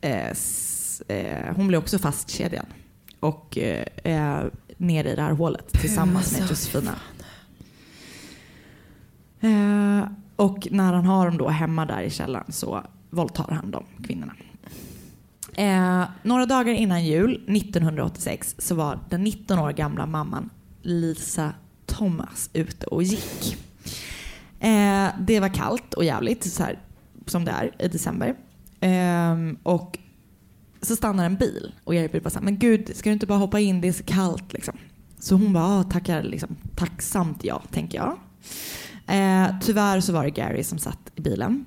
[0.00, 2.66] Eh, s- eh, hon blir också fastkedjad
[3.20, 6.94] och eh, är nere i det här hålet tillsammans med alltså, Josefina.
[9.40, 10.04] Eh,
[10.36, 14.32] och när han har dem då hemma där i källaren så våldtar han de kvinnorna.
[15.54, 20.50] Eh, några dagar innan jul 1986 så var den 19 år gamla mamman
[20.82, 21.52] Lisa
[21.86, 23.56] Thomas ute och gick.
[24.60, 26.78] Eh, det var kallt och jävligt så här,
[27.26, 28.34] som det är i december.
[28.80, 29.98] Eh, och
[30.82, 33.26] så stannar en bil och jag blir bara så här, men gud ska du inte
[33.26, 34.74] bara hoppa in, det är så kallt liksom.
[35.18, 38.18] Så hon bara, ah, tackar liksom, tacksamt ja, tänker jag.
[39.08, 41.64] Eh, tyvärr så var det Gary som satt i bilen.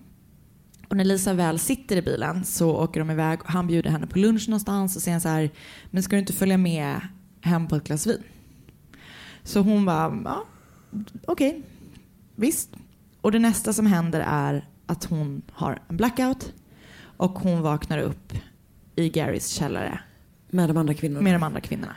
[0.88, 4.08] Och när Lisa väl sitter i bilen så åker de iväg och han bjuder henne
[4.08, 5.50] på lunch någonstans och säger så här,
[5.92, 7.00] men ska du inte följa med
[7.42, 8.24] hem på ett glas vin?
[9.44, 10.44] Så hon bara, ja,
[11.28, 11.64] okej,
[12.36, 12.70] visst.
[13.22, 16.54] Och det nästa som händer är att hon har en blackout
[17.18, 18.34] och hon vaknar upp
[18.96, 20.00] i Garys källare
[20.50, 21.22] Med de andra kvinnorna.
[21.24, 21.96] med de andra kvinnorna.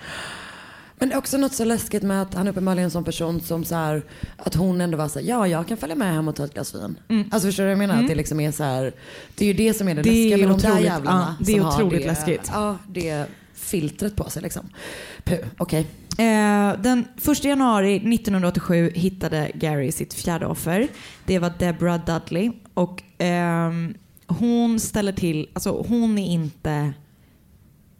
[1.04, 3.74] Men också något så läskigt med att han uppenbarligen är en sån person som så
[3.74, 4.02] här,
[4.36, 6.54] att hon ändå var så här, ja jag kan följa med hem och ta ett
[6.54, 6.96] glas vin.
[7.30, 8.02] Alltså förstår du vad jag menar?
[8.02, 8.92] Att det liksom är så här,
[9.34, 11.36] det är ju det som är det, Det läskiga med de där jävlarna.
[11.40, 12.50] ja, det är otroligt det, läskigt.
[12.52, 14.68] Ja, det filtret på sig liksom.
[15.24, 15.86] Puh, okej.
[16.18, 20.88] Eh, den 1 januari 1987 hittade Gary sitt fjärde offer.
[21.26, 22.52] Det var Deborah Dudley.
[22.74, 23.94] Och ehm,
[24.26, 26.92] hon ställer till, alltså hon är inte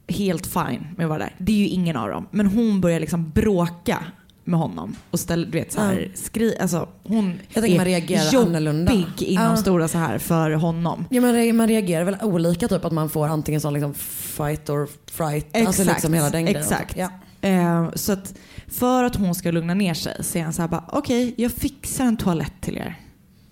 [0.09, 1.34] helt fine med att vara där.
[1.38, 2.26] Det är ju ingen av dem.
[2.30, 4.05] Men hon börjar liksom bråka
[4.46, 8.32] med honom och ställer, du vet så här, skri, alltså hon Jag är man reagerar
[8.32, 8.92] jobbig annorlunda.
[8.92, 9.57] inom Ja.
[9.57, 11.05] stora så här för honom.
[11.11, 14.70] Ja, man, re- man reagerar väl olika typ att man får antingen sån liksom fight
[14.70, 15.57] or fright.
[15.66, 16.48] Alltså liksom hela den.
[16.48, 16.96] Exakt.
[16.96, 17.09] Ja.
[17.48, 18.34] Eh, så att
[18.68, 22.05] för att hon ska lugna ner sig säger han så här bara, okej jag fixar
[22.05, 22.98] en toalett till er.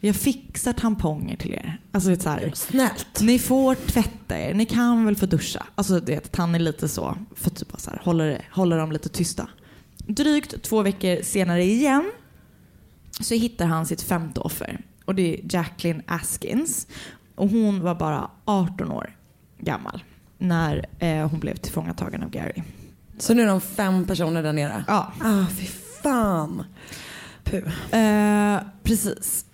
[0.05, 1.81] Jag fixar tamponger till er.
[1.93, 3.21] Alltså är så här, Snällt.
[3.21, 5.67] ni får tvätta er, ni kan väl få duscha.
[5.75, 8.93] Alltså det vet, att han är lite så, för typ så här, håller, håller dem
[8.93, 9.49] lite tysta.
[10.07, 12.13] Drygt två veckor senare igen
[13.21, 14.81] så hittar han sitt femte offer.
[15.05, 16.87] Och det är Jacqueline Askins.
[17.35, 19.17] Och hon var bara 18 år
[19.59, 20.05] gammal
[20.39, 22.63] när eh, hon blev tillfångatagen av Gary.
[23.19, 24.85] Så nu är de fem personer där nere?
[24.89, 25.13] Ja.
[25.21, 25.67] Ah, fy
[26.03, 26.65] fan.
[27.45, 27.99] Puh.
[28.01, 29.47] Eh, precis.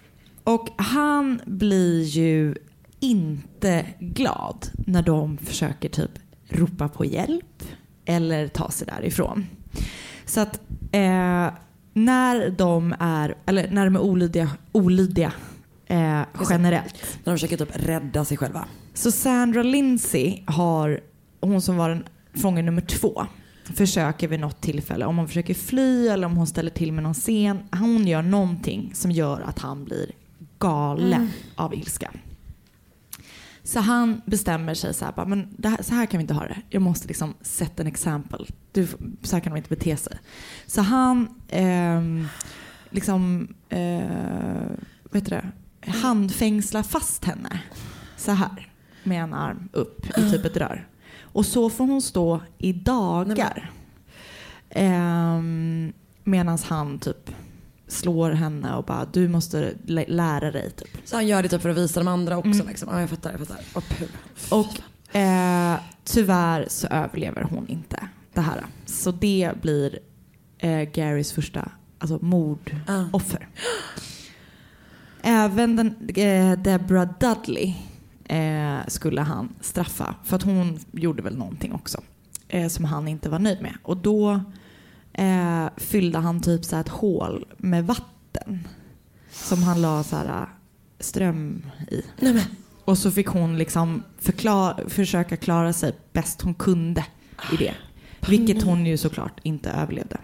[0.48, 2.54] Och han blir ju
[3.00, 6.10] inte glad när de försöker typ
[6.48, 7.62] ropa på hjälp
[8.04, 9.46] eller ta sig därifrån.
[10.24, 10.60] Så att
[10.92, 11.48] eh,
[11.92, 15.32] när de är, eller när de är olydiga, olydiga
[15.86, 16.20] eh,
[16.50, 16.94] generellt
[17.24, 18.64] När de försöker typ rädda sig själva.
[18.94, 21.00] så Sandra Lindsay har,
[21.40, 23.26] hon som var den fånge nummer två,
[23.74, 27.14] försöker vid något tillfälle, om hon försöker fly eller om hon ställer till med någon
[27.14, 30.10] scen, hon gör någonting som gör att han blir
[30.58, 32.10] galen av ilska.
[33.62, 36.62] Så han bestämmer sig så här, men här, så här kan vi inte ha det.
[36.70, 38.46] Jag måste liksom sätta en exempel.
[38.72, 38.88] Du,
[39.22, 40.18] så här kan de inte bete sig.
[40.66, 42.26] Så han ehm,
[42.90, 44.70] liksom, eh,
[45.02, 45.50] vad heter det,
[45.90, 47.60] handfängslar fast henne
[48.16, 48.72] så här
[49.04, 50.88] med en arm upp i typ ett rör.
[51.20, 53.70] Och så får hon stå i dagar.
[54.70, 55.92] Ehm,
[56.28, 57.30] Medan han typ
[57.88, 60.88] slår henne och bara du måste lä- lära dig typ.
[61.04, 62.50] Så han gör det typ för att visa de andra också.
[62.50, 62.66] Mm.
[62.66, 62.88] Liksom.
[62.92, 63.30] Ja, jag fattar.
[63.30, 63.62] Jag fattar.
[63.80, 64.08] Puh.
[64.50, 68.64] Och eh, tyvärr så överlever hon inte det här.
[68.86, 69.98] Så det blir
[70.58, 73.48] eh, Garys första alltså mordoffer.
[75.22, 77.74] Även den, eh, Deborah Dudley
[78.24, 82.02] eh, skulle han straffa för att hon gjorde väl någonting också
[82.48, 83.74] eh, som han inte var nöjd med.
[83.82, 84.40] Och då
[85.18, 88.68] eh, fyllde han typ så ett hål med vatten
[89.30, 90.48] som han la så här, eh,
[90.98, 92.02] ström i.
[92.20, 92.46] Nej.
[92.84, 97.04] Och så fick hon liksom förklara, försöka klara sig bäst hon kunde
[97.52, 97.74] i det.
[98.28, 100.16] Vilket hon ju såklart inte överlevde.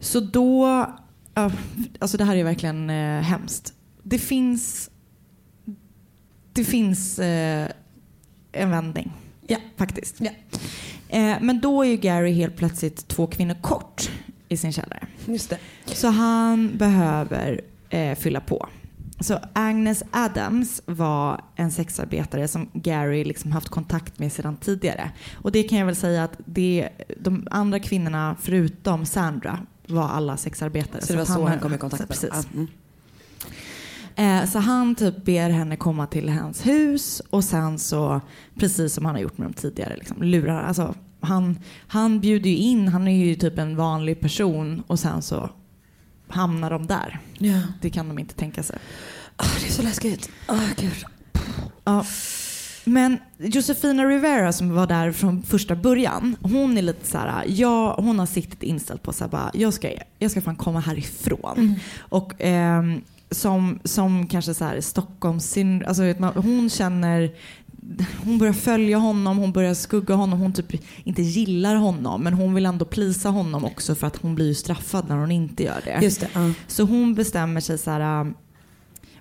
[0.00, 0.66] Så då,
[1.98, 3.72] alltså det här är verkligen eh, hemskt.
[4.02, 4.90] Det finns,
[6.52, 7.68] det finns eh,
[8.52, 9.12] en vändning.
[9.46, 9.58] Ja.
[9.76, 10.14] Faktiskt.
[10.18, 10.30] Ja.
[11.08, 14.10] Eh, men då är ju Gary helt plötsligt två kvinnor kort
[14.48, 15.06] i sin källare.
[15.26, 15.58] Just det.
[15.84, 18.68] Så han behöver eh, fylla på.
[19.20, 25.10] Så Agnes Adams var en sexarbetare som Gary liksom haft kontakt med sedan tidigare.
[25.34, 26.88] Och det kan jag väl säga att det,
[27.20, 31.02] de andra kvinnorna förutom Sandra var alla sexarbetare.
[31.02, 32.48] Så det var så han är- kom i kontakt med Precis.
[32.54, 32.66] mm.
[34.16, 38.20] Eh, så han typ ber henne komma till hans hus och sen så,
[38.54, 41.58] precis som han har gjort med dem tidigare, liksom, lurar alltså, han,
[41.88, 45.50] han bjuder ju in, han är ju typ en vanlig person och sen så
[46.28, 47.20] hamnar de där.
[47.38, 47.60] Ja.
[47.80, 48.78] Det kan de inte tänka sig.
[49.36, 50.30] Ah, det är så läskigt.
[50.46, 51.04] Ah, gud.
[51.84, 52.04] Ja.
[52.84, 58.00] Men Josefina Rivera som var där från första början, hon är lite så här, ja,
[58.00, 61.74] hon har siktet inställt på bara, jag ska, jag ska fan komma härifrån.
[61.98, 63.00] Och ehm,
[63.36, 65.56] som, som kanske så här Stockholms,
[65.86, 67.30] alltså man, hon känner
[68.24, 70.72] hon börjar följa honom, hon börjar skugga honom, hon typ
[71.04, 75.08] inte gillar honom men hon vill ändå plisa honom också för att hon blir straffad
[75.08, 75.98] när hon inte gör det.
[76.02, 76.28] Just det.
[76.34, 76.52] Ja.
[76.66, 78.32] Så hon bestämmer sig så här.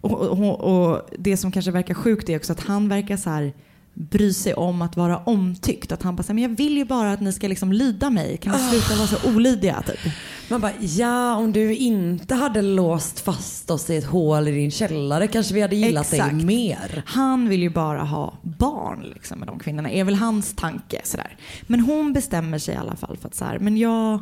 [0.02, 3.54] Och, och, och det som kanske verkar sjukt är också att han verkar så här
[3.96, 5.92] bry sig om att vara omtyckt.
[5.92, 8.38] Att han bara säger, men jag vill ju bara att ni ska liksom lyda mig.
[8.38, 10.14] Kan ni sluta vara så olydiga typ?
[10.50, 14.72] Man bara, ja om du inte hade låst fast oss i ett hål i din
[14.72, 16.36] källare kanske vi hade gillat Exakt.
[16.38, 17.04] dig mer.
[17.06, 19.90] Han vill ju bara ha barn liksom, med de kvinnorna.
[19.92, 21.02] är väl hans tanke.
[21.04, 21.38] Sådär.
[21.68, 24.20] Men hon bestämmer sig i alla fall för att så här, men jag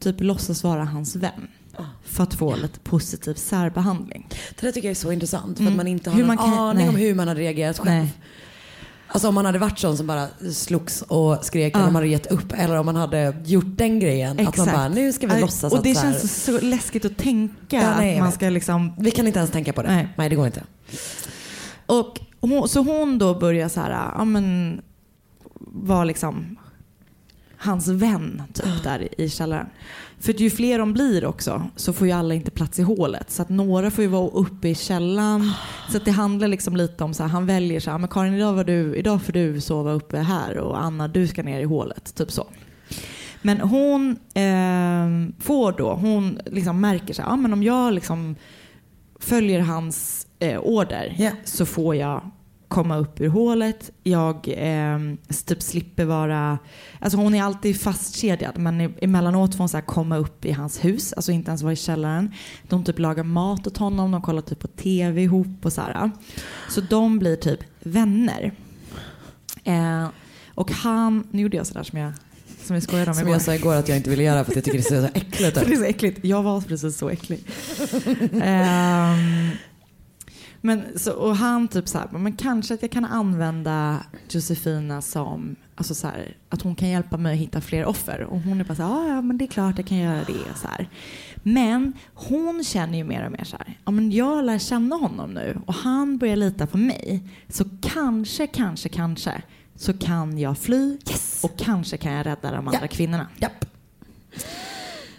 [0.00, 1.48] typ låtsas vara hans vän.
[2.04, 4.26] För att få lite positiv särbehandling.
[4.60, 5.72] Det där tycker jag är så intressant för Mm.
[5.72, 7.04] att man inte har Hur någon man kan- aning om nej.
[7.06, 7.90] hur man hade reagerat själv.
[8.02, 8.12] Nej.
[9.08, 11.78] Alltså om man hade varit sån som bara slogs och skrek Ja.
[11.78, 14.46] eller om man hade gett upp eller om man hade gjort den grejen.
[14.46, 16.60] Att man bara, nu ska vi Aj, låtsas Och att det så här, känns så
[16.60, 19.82] läskigt att tänka Ja, nej, att man ska liksom vi kan inte ens tänka på
[19.82, 19.88] det.
[19.88, 20.08] Nej.
[20.16, 20.62] Nej, det går inte.
[21.86, 24.80] Och hon, så hon då börjar så här, ja men
[25.66, 26.56] vara liksom
[27.56, 29.66] hans vän typ där i källaren.
[30.24, 33.30] För ju fler de blir också så får ju alla inte plats i hålet.
[33.30, 35.50] Så att några får ju vara uppe i källaren.
[35.90, 38.34] Så att det handlar liksom lite om så här, han väljer så här, men Karin
[38.34, 41.64] idag, var du, idag får du sova uppe här och Anna du ska ner i
[41.64, 42.14] hålet.
[42.14, 42.46] Typ så.
[43.42, 48.36] Men hon eh, får då, hon liksom märker så här, ja men om jag liksom
[49.20, 51.30] följer hans eh, order Ja.
[51.44, 52.30] så får jag
[52.74, 53.90] komma upp ur hålet.
[54.02, 54.98] Jag eh,
[55.46, 56.58] typ slipper vara...
[56.98, 61.12] Alltså hon är alltid fastkedjad men emellanåt får hon så komma upp i hans hus,
[61.12, 62.32] alltså inte ens vara i källaren.
[62.68, 66.10] De typ lagar mat åt honom, de kollar typ på tv ihop och så här.
[66.70, 68.52] Så de blir typ vänner.
[69.64, 70.06] Eh,
[70.54, 72.12] och han, nu gjorde jag sådär som jag,
[72.62, 73.32] som jag Som igår.
[73.32, 75.08] jag sa igår att jag inte ville göra för att jag tycker det ser så
[75.14, 75.78] äckligt För det är ut.
[75.78, 76.24] så äckligt.
[76.24, 77.40] Jag var precis så äcklig.
[78.42, 79.50] Ehm,
[80.66, 85.56] men så, och han typ så här, men kanske att jag kan använda Josefina som,
[85.74, 88.20] alltså så här, att hon kan hjälpa mig att hitta fler offer.
[88.22, 90.24] Och hon är bara så här, "Ja, ja men det är klart jag kan göra
[90.26, 90.50] det.
[90.52, 90.88] Och så här.
[91.42, 95.30] Men hon känner ju mer och mer så här, ja men jag lär känna honom
[95.34, 97.22] nu och han börjar lita på mig.
[97.48, 99.42] Så kanske, kanske, kanske
[99.76, 100.98] så kan jag fly
[101.42, 102.88] och kanske kan jag rädda de andra Ja.
[102.88, 103.26] kvinnorna.
[103.36, 103.64] Japp.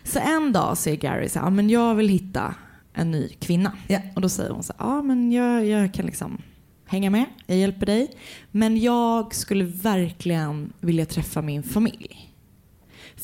[0.04, 2.56] Så en dag säger Gary så här, "Ja, men jag vill hitta
[2.96, 3.72] en ny kvinna.
[3.88, 4.00] Ja.
[4.16, 6.42] Och då säger hon så ja men jag, jag kan liksom
[6.86, 8.12] hänga med, jag hjälper dig.
[8.52, 12.35] Men jag skulle verkligen vilja träffa min familj.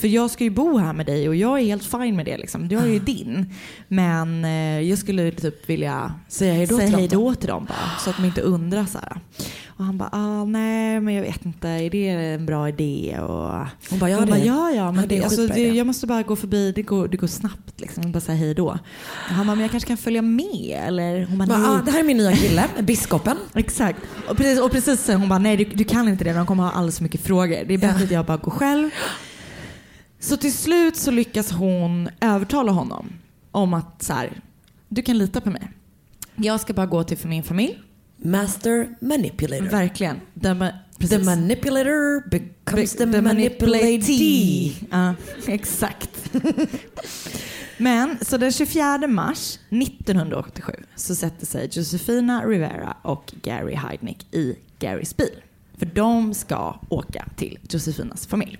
[0.01, 2.37] För jag ska ju bo här med dig och jag är helt fine med det.
[2.37, 2.67] Liksom.
[2.71, 3.53] Jag är ju din.
[3.87, 7.35] Men eh, jag skulle typ vilja Säga hej då säga till dem hej då.
[7.35, 7.99] till dem bara.
[8.03, 9.19] Så att de inte undrar så här.
[9.67, 13.17] Och han bara, ah, nej men jag vet inte, är det en bra idé?
[13.19, 13.51] Och
[13.89, 16.21] Hon bara, ja hon bara, ja ja, men det det, alltså, det, jag måste bara
[16.23, 18.11] gå förbi, det går, det går snabbt liksom.
[18.11, 18.67] Bara säga hej då.
[18.67, 21.25] Och han bara, men jag kanske kan följa med eller?
[21.25, 23.37] Hon bara, Bara, ah, det här är min nya kille, biskopen.
[23.55, 23.99] Exakt.
[24.29, 26.71] Och precis, och precis hon bara, nej du, du kan inte det, de kommer ha
[26.71, 27.63] alldeles för mycket frågor.
[27.67, 28.03] Det är bättre Ja.
[28.05, 28.89] att jag bara går själv.
[30.21, 33.09] Så till slut så lyckas hon övertala honom
[33.51, 34.41] om att så här,
[34.89, 35.71] du kan lita på mig.
[36.35, 37.79] Jag ska bara gå till för min familj.
[38.17, 39.65] Master manipulator.
[39.65, 40.21] Verkligen.
[40.33, 41.25] Den, The precis.
[41.25, 44.73] manipulator becomes the, The manipulatee.
[44.91, 45.13] Ja,
[45.47, 46.31] exakt.
[47.77, 54.55] Men så den 24 mars 1987 så sätter sig Josefina Rivera och Gary Heidnick i
[54.79, 55.41] Garys bil.
[55.77, 58.59] För de ska åka till Josefinas familj.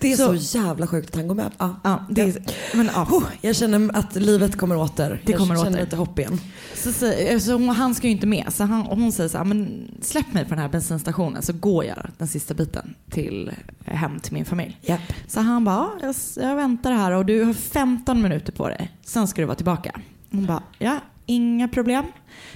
[0.00, 1.50] Det är så, Så- jävla sjukt att han går med.
[1.58, 1.76] Ja.
[1.84, 2.42] Ja, det är,
[2.76, 3.08] men, ja.
[3.10, 5.22] Oh, jag känner att livet kommer åter.
[5.26, 5.84] Det kommer jag känner åter.
[5.84, 6.40] lite hopp igen.
[6.74, 8.52] Så, så, så han ska ju inte med.
[8.52, 11.84] Så han, hon säger så här, men släpp mig på den här bensinstationen så går
[11.84, 13.52] jag den sista biten till,
[13.84, 14.78] hem till min familj.
[14.82, 15.00] Japp.
[15.28, 18.90] Så han bara, ja, jag, jag väntar här och du har 15 minuter på dig.
[19.04, 20.00] Sen ska du vara tillbaka.
[20.30, 22.04] Hon bara, ja, inga problem.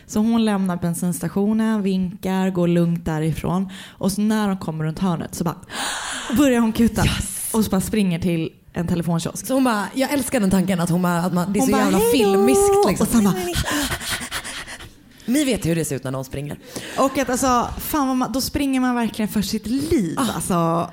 [0.07, 3.69] Så hon lämnar bensinstationen, vinkar, går lugnt därifrån.
[3.99, 5.57] Och så när de kommer runt hörnet så bara
[6.37, 7.05] börjar hon kuta.
[7.53, 9.47] Och så bara springer till en telefonkiosk.
[9.47, 11.69] Så hon bara, jag älskar den tanken att, hon bara, att man, det är Hon
[11.69, 12.89] så bara, jävla filmiskt.
[12.89, 13.07] Liksom.
[13.07, 13.35] Och sen bara,
[15.25, 16.59] Ni vet hur det ser ut när någon springer.
[16.99, 20.17] Och att alltså, fan man, då springer man verkligen för sitt liv.
[20.19, 20.33] Ah.
[20.35, 20.91] Alltså,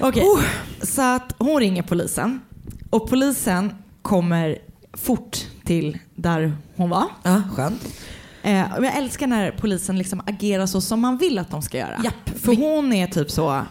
[0.00, 0.24] Okej,
[0.82, 2.40] så att hon ringer polisen
[2.90, 4.58] och polisen kommer
[5.02, 7.06] fort till där hon var.
[7.22, 7.88] Ja, skönt.
[8.42, 12.00] Eh, jag älskar när polisen liksom agerar så som man vill att de ska göra.
[12.04, 12.38] Japp.
[12.38, 13.62] För hon är typ så,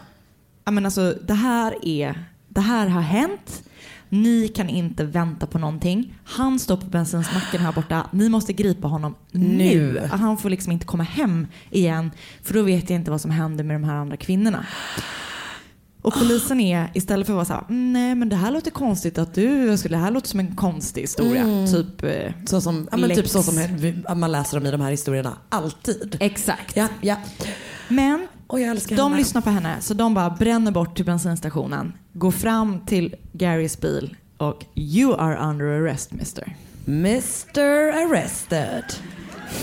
[0.71, 3.63] men alltså det här är, det här har hänt.
[4.11, 6.13] Ni kan inte vänta på någonting.
[6.23, 8.09] Han står på bensinsmacken här borta.
[8.11, 9.57] Ni måste gripa honom nu.
[9.57, 10.09] Nu.
[10.11, 12.11] Han får liksom inte komma hem igen.
[12.43, 14.65] För då vet jag inte vad som händer med de här andra kvinnorna.
[16.01, 18.71] Och polisen är, istället för att vara så här, "Mm, nej men det här låter
[18.71, 21.45] konstigt att du, skulle- det här låter som en konstig historia.
[21.71, 23.55] Typ, eh, Så som, ja, men typ så som
[24.15, 25.37] man läser om i de här historierna.
[25.49, 26.17] Alltid.
[26.19, 26.75] exakt.
[26.77, 27.15] Ja, ja.
[27.87, 29.17] Men Och jag älskar de henne.
[29.17, 34.15] lyssnar på henne så de bara bränner bort till bensinstationen, går fram till Garys bil
[34.37, 36.55] och you are under arrest mister.
[36.87, 37.59] Mr
[37.93, 38.83] Arrested.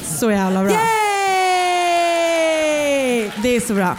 [0.03, 0.72] Så jävla bra.
[1.66, 3.30] Yay!
[3.43, 3.97] Det är så bra.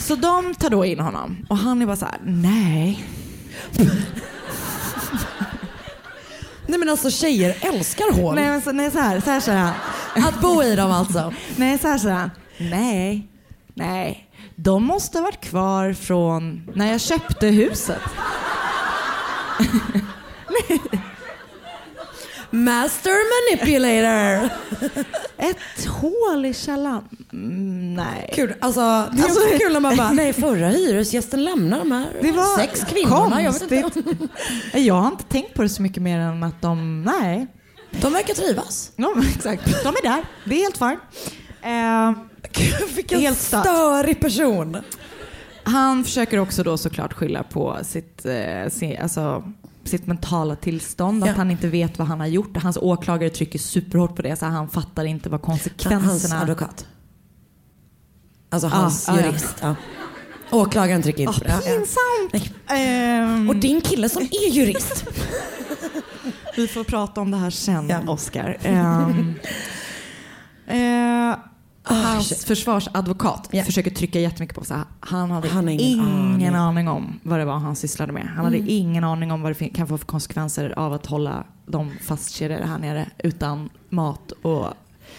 [0.00, 3.04] Så de tar då in honom och han är bara så här: nej.
[6.66, 8.34] Nej men alltså tjejer älskar hål.
[8.34, 9.74] Nej, men så, nej så här, så här säger han.
[10.24, 11.32] Att bo i dem alltså.
[11.56, 12.30] Nej, så här säger han.
[12.58, 13.28] Nej,
[13.74, 14.26] nej.
[14.56, 18.00] De måste ha varit kvar från när jag köpte huset.
[22.50, 24.50] Master manipulator.
[25.36, 27.08] Ett hål i källaren?
[27.32, 28.30] Mm, nej.
[28.34, 28.54] Kul.
[28.60, 28.84] Alltså, det
[29.20, 32.58] är Alltså, också kul när man bara, nej förra hyresgästen lämnar de här Det var
[32.58, 33.42] sex kvinnorna.
[33.42, 33.82] Jag vet inte.
[33.82, 34.30] konstigt.
[34.74, 37.46] Jag har inte tänkt på det så mycket mer än att de, nej.
[37.90, 38.92] De verkar trivas.
[38.96, 39.82] Ja, exakt.
[39.82, 40.24] De är där.
[40.44, 40.98] Det är helt fine.
[41.62, 42.12] Eh,
[42.52, 43.60] Gud, vilken Helt stört.
[43.64, 44.76] störig person.
[45.64, 49.44] han försöker också då såklart skylla på sitt, eh, sin, alltså,
[49.84, 51.24] sitt mentala tillstånd.
[51.26, 51.30] Ja.
[51.30, 52.56] Att han inte vet vad han har gjort.
[52.56, 54.36] Hans åklagare trycker superhårt på det.
[54.36, 56.40] Så han fattar inte vad Hans konsekvenserna...
[56.40, 56.86] advokat.
[58.50, 59.26] Alltså Ah, hans ah, ja.
[59.26, 59.56] jurist.
[59.60, 59.74] Ja.
[60.50, 61.50] Åklagaren trycker inte på det.
[61.50, 61.58] Ja.
[61.76, 62.54] Pinsamt!
[62.70, 65.04] Ehm, Och din kille som är jurist.
[66.56, 68.00] Vi får prata om det här sen, Ja.
[68.12, 68.56] Oscar.
[68.62, 69.34] Ehm,
[70.66, 71.38] eh,
[71.82, 72.44] hans shit.
[72.44, 73.64] försvarsadvokat Ja.
[73.64, 74.84] försöker trycka jättemycket på här.
[75.00, 76.88] Han hade Han ingen, ingen aning.
[76.88, 78.26] om vad det var han sysslade med.
[78.36, 81.92] Han hade ingen aning om vad det kan få för konsekvenser av att hålla dem
[82.02, 84.66] fastkedjade här nere utan mat och...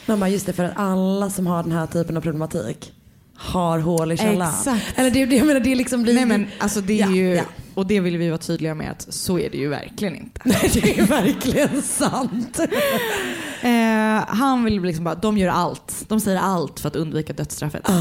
[0.05, 2.93] Bara, just det, för att alla som har den här typen av problematik
[3.41, 4.53] har hål i källaren.
[4.53, 4.99] Exakt.
[4.99, 6.13] Eller det, det, jag menar, det liksom blir...
[6.13, 7.33] Nej men alltså det är Ja, ju...
[7.35, 7.43] ja.
[7.73, 10.41] Och det vill vi vara tydliga med att så är det ju verkligen inte.
[10.45, 12.59] Nej, det är verkligen sant.
[13.63, 16.05] Eh, han vill liksom bara, de gör allt.
[16.07, 17.89] De säger allt för att undvika dödsstraffet.
[17.89, 17.93] Ah.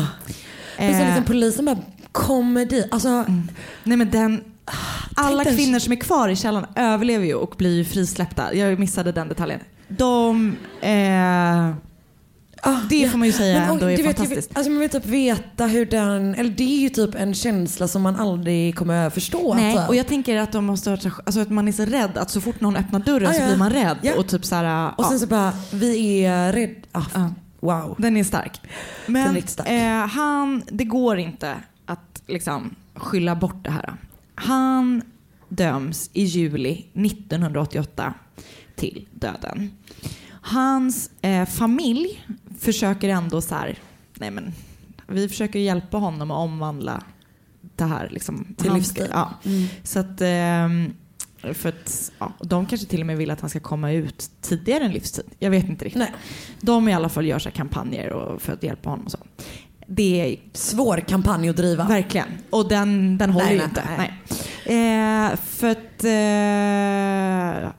[0.78, 1.78] Men så Eh, liksom polisen bara
[2.12, 2.86] kommer dit.
[2.90, 3.24] Alltså,
[3.84, 4.44] Nej men den,
[5.14, 8.54] alla kvinnor som är kvar i källaren överlever ju och blir frisläppta.
[8.54, 9.60] Jag missade den detaljen.
[9.88, 11.70] De, eh,
[12.62, 14.50] ah, det får man ju säga Men, ändå är vet, fantastiskt.
[14.54, 18.02] Alltså, man vill typ veta hur den, eller det är ju typ en känsla som
[18.02, 19.54] man aldrig kommer förstå.
[19.54, 19.88] Nej, alltså.
[19.88, 22.60] och jag tänker att, de måste, alltså att man är så rädd att så fort
[22.60, 23.46] någon öppnar dörren Ah, så ja.
[23.46, 23.96] blir man rädd.
[24.02, 24.14] Ja.
[24.18, 26.74] Och typ så här, och sen så bara, vi är rädda.
[26.92, 27.28] Ah.
[27.60, 27.94] Wow.
[27.98, 28.60] den är stark.
[29.06, 29.68] Är Men riktigt stark.
[29.68, 31.54] eh, han, det går inte
[31.86, 33.94] att liksom skylla bort det här.
[34.34, 35.02] Han
[35.48, 38.14] döms i juli 1988
[38.76, 39.70] till döden.
[40.42, 42.24] Hans eh, familj
[42.60, 43.78] försöker ändå så här,
[44.14, 44.52] nej men
[45.06, 47.02] vi försöker hjälpa honom att omvandla
[47.76, 49.08] det här liksom, Till livsstil.
[49.12, 49.30] Ja.
[49.44, 49.68] Mm.
[49.82, 50.92] Så att, ehm,
[51.54, 54.84] för att ja, de kanske till och med vill att han ska komma ut tidigare
[54.84, 55.24] än livstid.
[55.38, 55.98] Jag vet inte riktigt.
[56.02, 56.12] Nej.
[56.60, 59.18] De i alla fall gör så kampanjer och för att hjälpa honom och så.
[59.86, 61.84] Det är Svår kampanj att driva.
[61.84, 62.28] verkligen.
[62.50, 63.82] Och den, den håller Nej, ju nej, inte.
[63.98, 64.12] nej.
[64.66, 65.30] Nej.
[65.30, 66.04] Eh, för att
[67.64, 67.70] eh,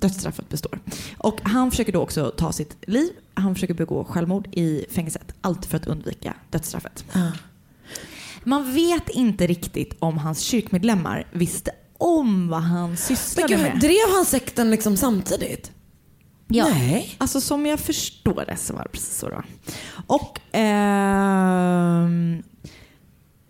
[0.00, 0.78] dödsstraffet består.
[1.18, 3.10] Och han försöker då också ta sitt liv.
[3.34, 5.34] Han försöker begå självmord i fängelset.
[5.40, 7.04] Allt för att undvika dödsstraffet.
[7.12, 7.28] Ah.
[8.44, 13.80] Man vet inte riktigt om hans kyrkmedlemmar visste om vad han Men sysslade gud, med.
[13.80, 15.70] drev han sekten liksom samtidigt?
[16.48, 16.68] Ja.
[16.68, 17.14] Nej.
[17.18, 19.42] Alltså som jag förstår det så var det precis så då.
[20.06, 22.42] Och ehm,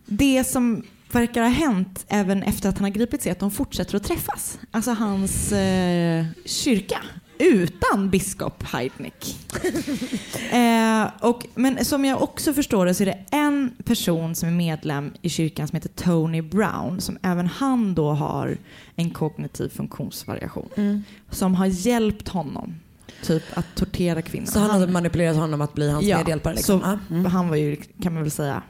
[0.07, 0.82] det som
[1.12, 4.58] verkar ha hänt även efter att han har gripits är att de fortsätter att träffas.
[4.70, 6.98] Alltså hans eh, kyrka
[7.38, 9.36] utan biskop Heidnik.
[10.52, 14.52] eh, och, men som jag också förstår det så är det en person som är
[14.52, 18.58] medlem i kyrkan som heter Tony Brown som även han då har
[18.96, 21.02] en kognitiv funktionsvariation Mm.
[21.30, 22.74] som har hjälpt honom
[23.22, 24.46] typ att tortera kvinnor.
[24.46, 26.54] Så han hade manipulerat honom att bli hans Ja, medhjälpare?
[26.54, 26.80] Liksom.
[26.80, 27.24] så mm.
[27.26, 28.62] han var ju, kan man väl säga,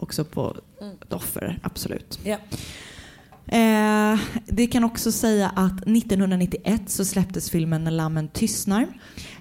[0.00, 0.56] också på
[1.02, 2.18] ett offer, absolut.
[2.24, 2.38] Ja.
[3.46, 8.86] Eh, det kan också säga att 1991 så släpptes filmen När lammen tystnar.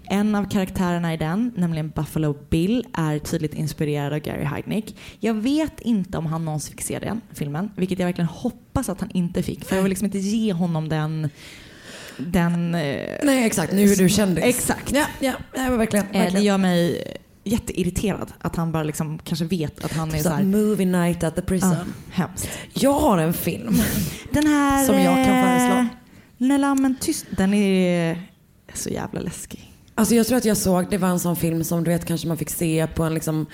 [0.10, 4.98] En av karaktärerna i den, nämligen Buffalo Bill, är tydligt inspirerad av Gary Heidnick.
[5.20, 9.00] Jag vet inte om han någonsin fick se den filmen, vilket jag verkligen hoppas att
[9.02, 9.66] han inte fick.
[9.66, 11.30] För jag vill liksom inte ge honom den...
[12.18, 14.44] den eh, Nej exakt, nu är du kändis.
[14.44, 14.92] Exakt.
[14.92, 16.06] Ja, ja, ja verkligen.
[16.06, 16.44] Eh, det verkligen.
[16.44, 17.04] gör mig
[17.44, 20.44] jätteirriterad att han bara liksom kanske vet att han är Så så här, här...
[20.44, 21.72] movie night at the prison.
[21.72, 22.50] Ja, hemskt.
[22.74, 23.76] Jag har en film.
[24.32, 24.86] Den här...
[24.86, 25.88] Som jag kan eh, föreslå.
[26.38, 27.26] När lammen tyst...
[27.38, 28.22] Den är
[28.74, 29.74] så jävla läskig.
[29.96, 32.28] Alltså jag tror att jag såg, det var en sån film som du vet kanske
[32.28, 33.46] man fick se på en liksom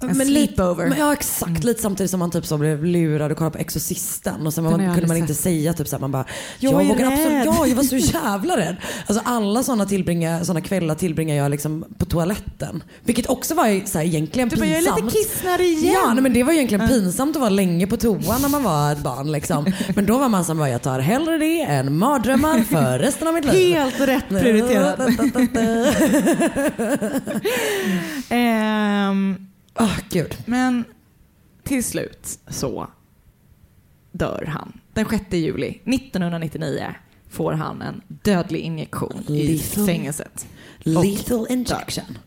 [0.00, 0.86] En sleepover.
[0.86, 4.46] Men ja exakt, lite samtidigt som man typ så blev lurad och kollade på Exorcisten
[4.46, 6.24] och sen man, kunde man inte säga typ såhär, man bara
[6.58, 8.76] Jag jag, vågar rädd." absolut, ja jag var så jävla rädd.
[9.06, 12.82] Alltså alla sådana tillbringar, såna kvällar tillbringar jag liksom på toaletten.
[13.04, 15.04] Vilket också var så här, egentligen Du bara, jag är pinsamt.
[15.04, 15.94] lite kissnödig igen.
[16.04, 18.92] Ja nej, men det var egentligen pinsamt att vara länge på toa när man var
[18.92, 19.72] ett barn liksom.
[19.94, 23.34] Men då var man som bara, jag tar hellre det än mardrömmar för resten av
[23.34, 23.76] mitt liv.
[23.76, 24.98] Helt rätt prioriterat.
[28.28, 29.36] Ehm,
[29.78, 30.36] Åh gud.
[30.46, 30.84] men
[31.64, 32.86] till slut så
[34.12, 34.72] dör han.
[34.92, 36.94] Den 6 juli 1999
[37.30, 39.86] får han en dödlig injektion i Lethal.
[39.86, 40.46] fängelset.
[40.78, 42.18] Lethal injection.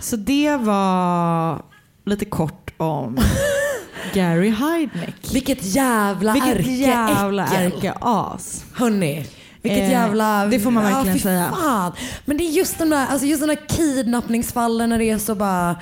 [0.00, 1.62] Så det var
[2.04, 3.18] lite kort om
[4.14, 5.34] Gary Heidnick.
[5.34, 8.64] Vilket jävla Vilket ärke jävla ärkeas.
[8.74, 9.26] Hörni,
[9.62, 10.46] vilket Eh, jävla...
[10.46, 11.50] det får man verkligen ja, säga.
[11.50, 11.92] Fan.
[12.24, 15.34] Men det är just de där, alltså just de där kidnappningsfallen när det är så
[15.34, 15.76] bara...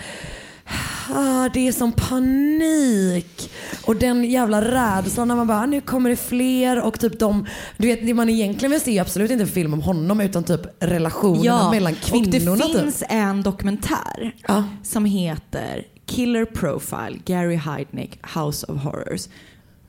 [1.15, 3.51] Ah, det är som panik.
[3.87, 7.47] Och den jävla rädslan när man bara, "Ah, nu kommer det fler och typ de,
[7.77, 10.45] du vet det man egentligen vill se är absolut inte en film om honom utan
[10.45, 12.51] typ relationerna mellan kvinnorna.
[12.53, 12.81] och det typ.
[12.81, 14.65] finns en dokumentär Ja.
[14.83, 19.27] som heter Killer Profile, Gary Heidnick, House of Horrors.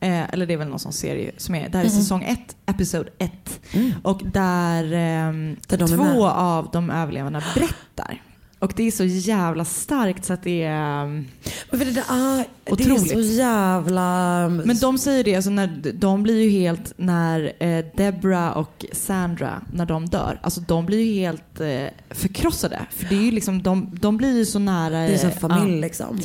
[0.02, 2.02] Eh, eller det är väl någon sån serie som är, det här är Mm.
[2.02, 3.60] säsong 1, episod 1.
[4.04, 8.22] Och där, ehm, Där två av de överlevande berättar.
[8.60, 11.04] Och det är så jävla starkt så att det är...
[11.04, 11.28] ehm,
[11.70, 13.12] Men för det, där, ah, det är Otroligt.
[13.12, 14.50] så jävla...
[14.50, 19.62] Men de säger det, alltså när, de blir ju helt, när eh, Debra och Sandra,
[19.74, 22.80] när de dör, alltså de blir ju helt eh, förkrossade.
[22.92, 25.00] För det är ju liksom, de, de blir ju så nära.
[25.00, 25.82] Det är som eh, familj ja.
[25.82, 26.20] liksom.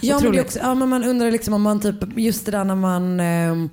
[0.00, 0.44] Ja men, Otroligt.
[0.46, 3.70] också, ja men man undrar liksom om man typ, just det där när man, eh,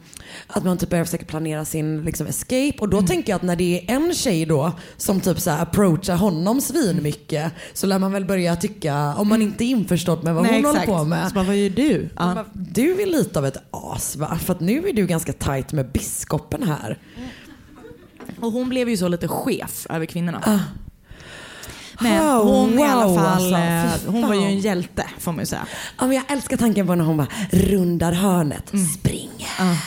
[0.47, 2.74] att man typ börjar försöka planera sin liksom escape.
[2.80, 3.07] Och då Mm.
[3.07, 6.62] tänker jag att när det är en tjej då som typ så här approachar honom
[6.62, 10.43] svin mycket så lär man väl börja tycka, om man inte är införstådd med vad
[10.43, 10.88] Nej, hon exakt.
[10.89, 11.28] håller på med.
[11.28, 12.10] Så bara, vad gör du?
[12.16, 12.34] Ja.
[12.36, 14.39] bara, Du är lite av ett as va?
[14.45, 16.97] För att nu är du ganska tight med biskopen här.
[18.39, 20.41] Och hon blev ju så lite chef över kvinnorna.
[20.45, 20.60] Ah.
[22.02, 23.56] Men Oh, hon i alla wow, fall, alltså.
[24.08, 25.68] eh, hon var ju en hjälte får man ju säga.
[26.00, 28.86] Ja, men jag älskar tanken på när hon bara rundar hörnet, Mm.
[28.88, 29.78] springer.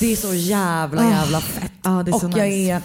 [0.00, 1.72] Det är så jävla jävla fett.
[1.86, 2.72] Är och så jag nice.
[2.72, 2.82] är,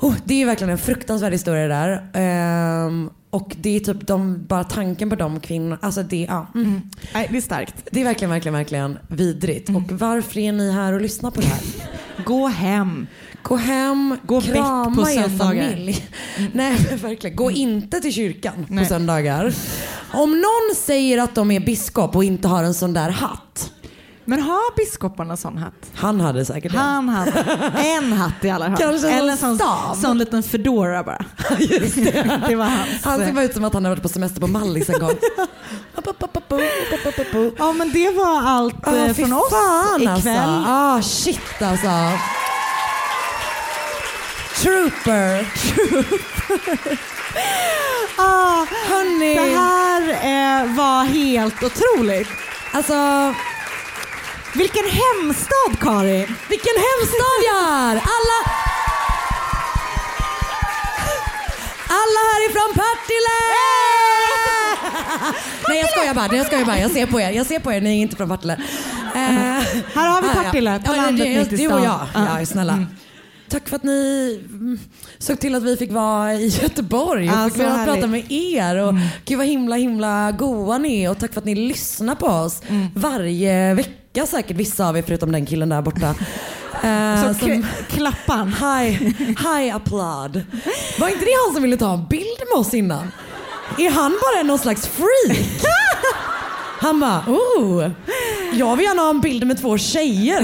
[0.00, 2.10] oh, det är verkligen en fruktansvärd historia där.
[2.14, 6.80] Ehm, och det är typ de, bara tanken på de kvinnorna, alltså det, ja, mm.
[7.14, 7.74] Nej, det är starkt.
[7.90, 9.68] det är verkligen, verkligen, verkligen vidrigt.
[9.68, 9.84] Mm.
[9.84, 11.60] Och varför är ni här och lyssnar på det här?
[12.24, 13.06] Gå hem.
[13.42, 15.52] Gå hem, Gå krama på er söndagar.
[15.52, 15.70] Mm.
[15.70, 16.08] familj.
[16.52, 18.84] Nej verkligen, gå inte till kyrkan Nej.
[18.84, 19.54] på söndagar.
[20.12, 23.72] Om någon säger att de är biskop och inte har en sån där hatt.
[24.28, 25.90] Men har biskoparna sån hatt?
[25.94, 26.78] Han hade säkert det.
[26.78, 27.30] Han hade
[27.76, 28.76] en hatt i alla fall.
[28.76, 29.94] Kanske Eller en sån stav.
[29.94, 31.24] sån liten fedora bara.
[31.58, 32.40] Just det.
[32.48, 33.04] Det var hans.
[33.04, 35.14] Han ser bara ut som att han har varit på semester på Mallis en gång.
[37.58, 40.38] Ja men det var allt Ah, eh, från oss fan, ikväll.
[40.38, 40.70] Alltså.
[40.70, 41.88] Ah, shit alltså.
[44.62, 45.46] Trooper.
[48.18, 49.34] Ah, Hörni.
[49.34, 52.28] det här eh, var helt otroligt.
[52.72, 52.94] Alltså,
[54.56, 56.18] Vilken hemstad Kari!
[56.48, 57.94] vilken hemstad jag är!
[58.14, 58.38] Alla...
[61.88, 63.36] Alla härifrån Partille!
[65.68, 66.78] Nej jag skojar bara, jag skojar bara.
[66.78, 67.30] Jag ser på er.
[67.30, 68.52] Jag ser på er, ni är inte från Partille.
[69.14, 69.20] Eh,
[69.94, 70.42] Här har vi ah.
[70.42, 72.38] Partille på Ja, landet det, mitt i det, Du och jag, stan.
[72.40, 72.86] ja, snälla.
[73.48, 74.78] Tack för att ni mm,
[75.18, 78.76] såg till att vi fick vara i Göteborg och Ja, fick vara prata med er.
[78.76, 82.26] Och, Gud vad himla himla goa ni är och tack för att ni lyssnar på
[82.26, 82.62] oss
[82.94, 83.90] varje vecka
[84.24, 86.14] säkert vissa av er förutom den killen där borta.
[86.82, 88.48] Eh, Så som- klappan.
[88.48, 90.42] High, high applaud.
[90.98, 93.12] Var inte det han som ville ta en bild med oss innan?
[93.78, 95.38] Är han bara någon slags freak?
[96.80, 97.90] Han bara, oh,
[98.52, 100.40] jag vill gärna ha en bild med två tjejer.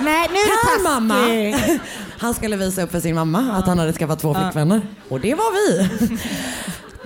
[0.00, 0.82] Nej nu är det Här taskigt.
[0.82, 1.78] mamma.
[2.18, 4.80] Han skulle visa upp för sin mamma att han hade skaffat två flickvänner.
[5.08, 5.88] Och det var vi.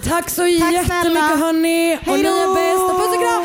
[0.08, 1.20] Tack så jättemycket snälla.
[1.20, 1.98] hörni.
[2.06, 2.98] Och ni är bäst.
[3.00, 3.44] Puss och kram.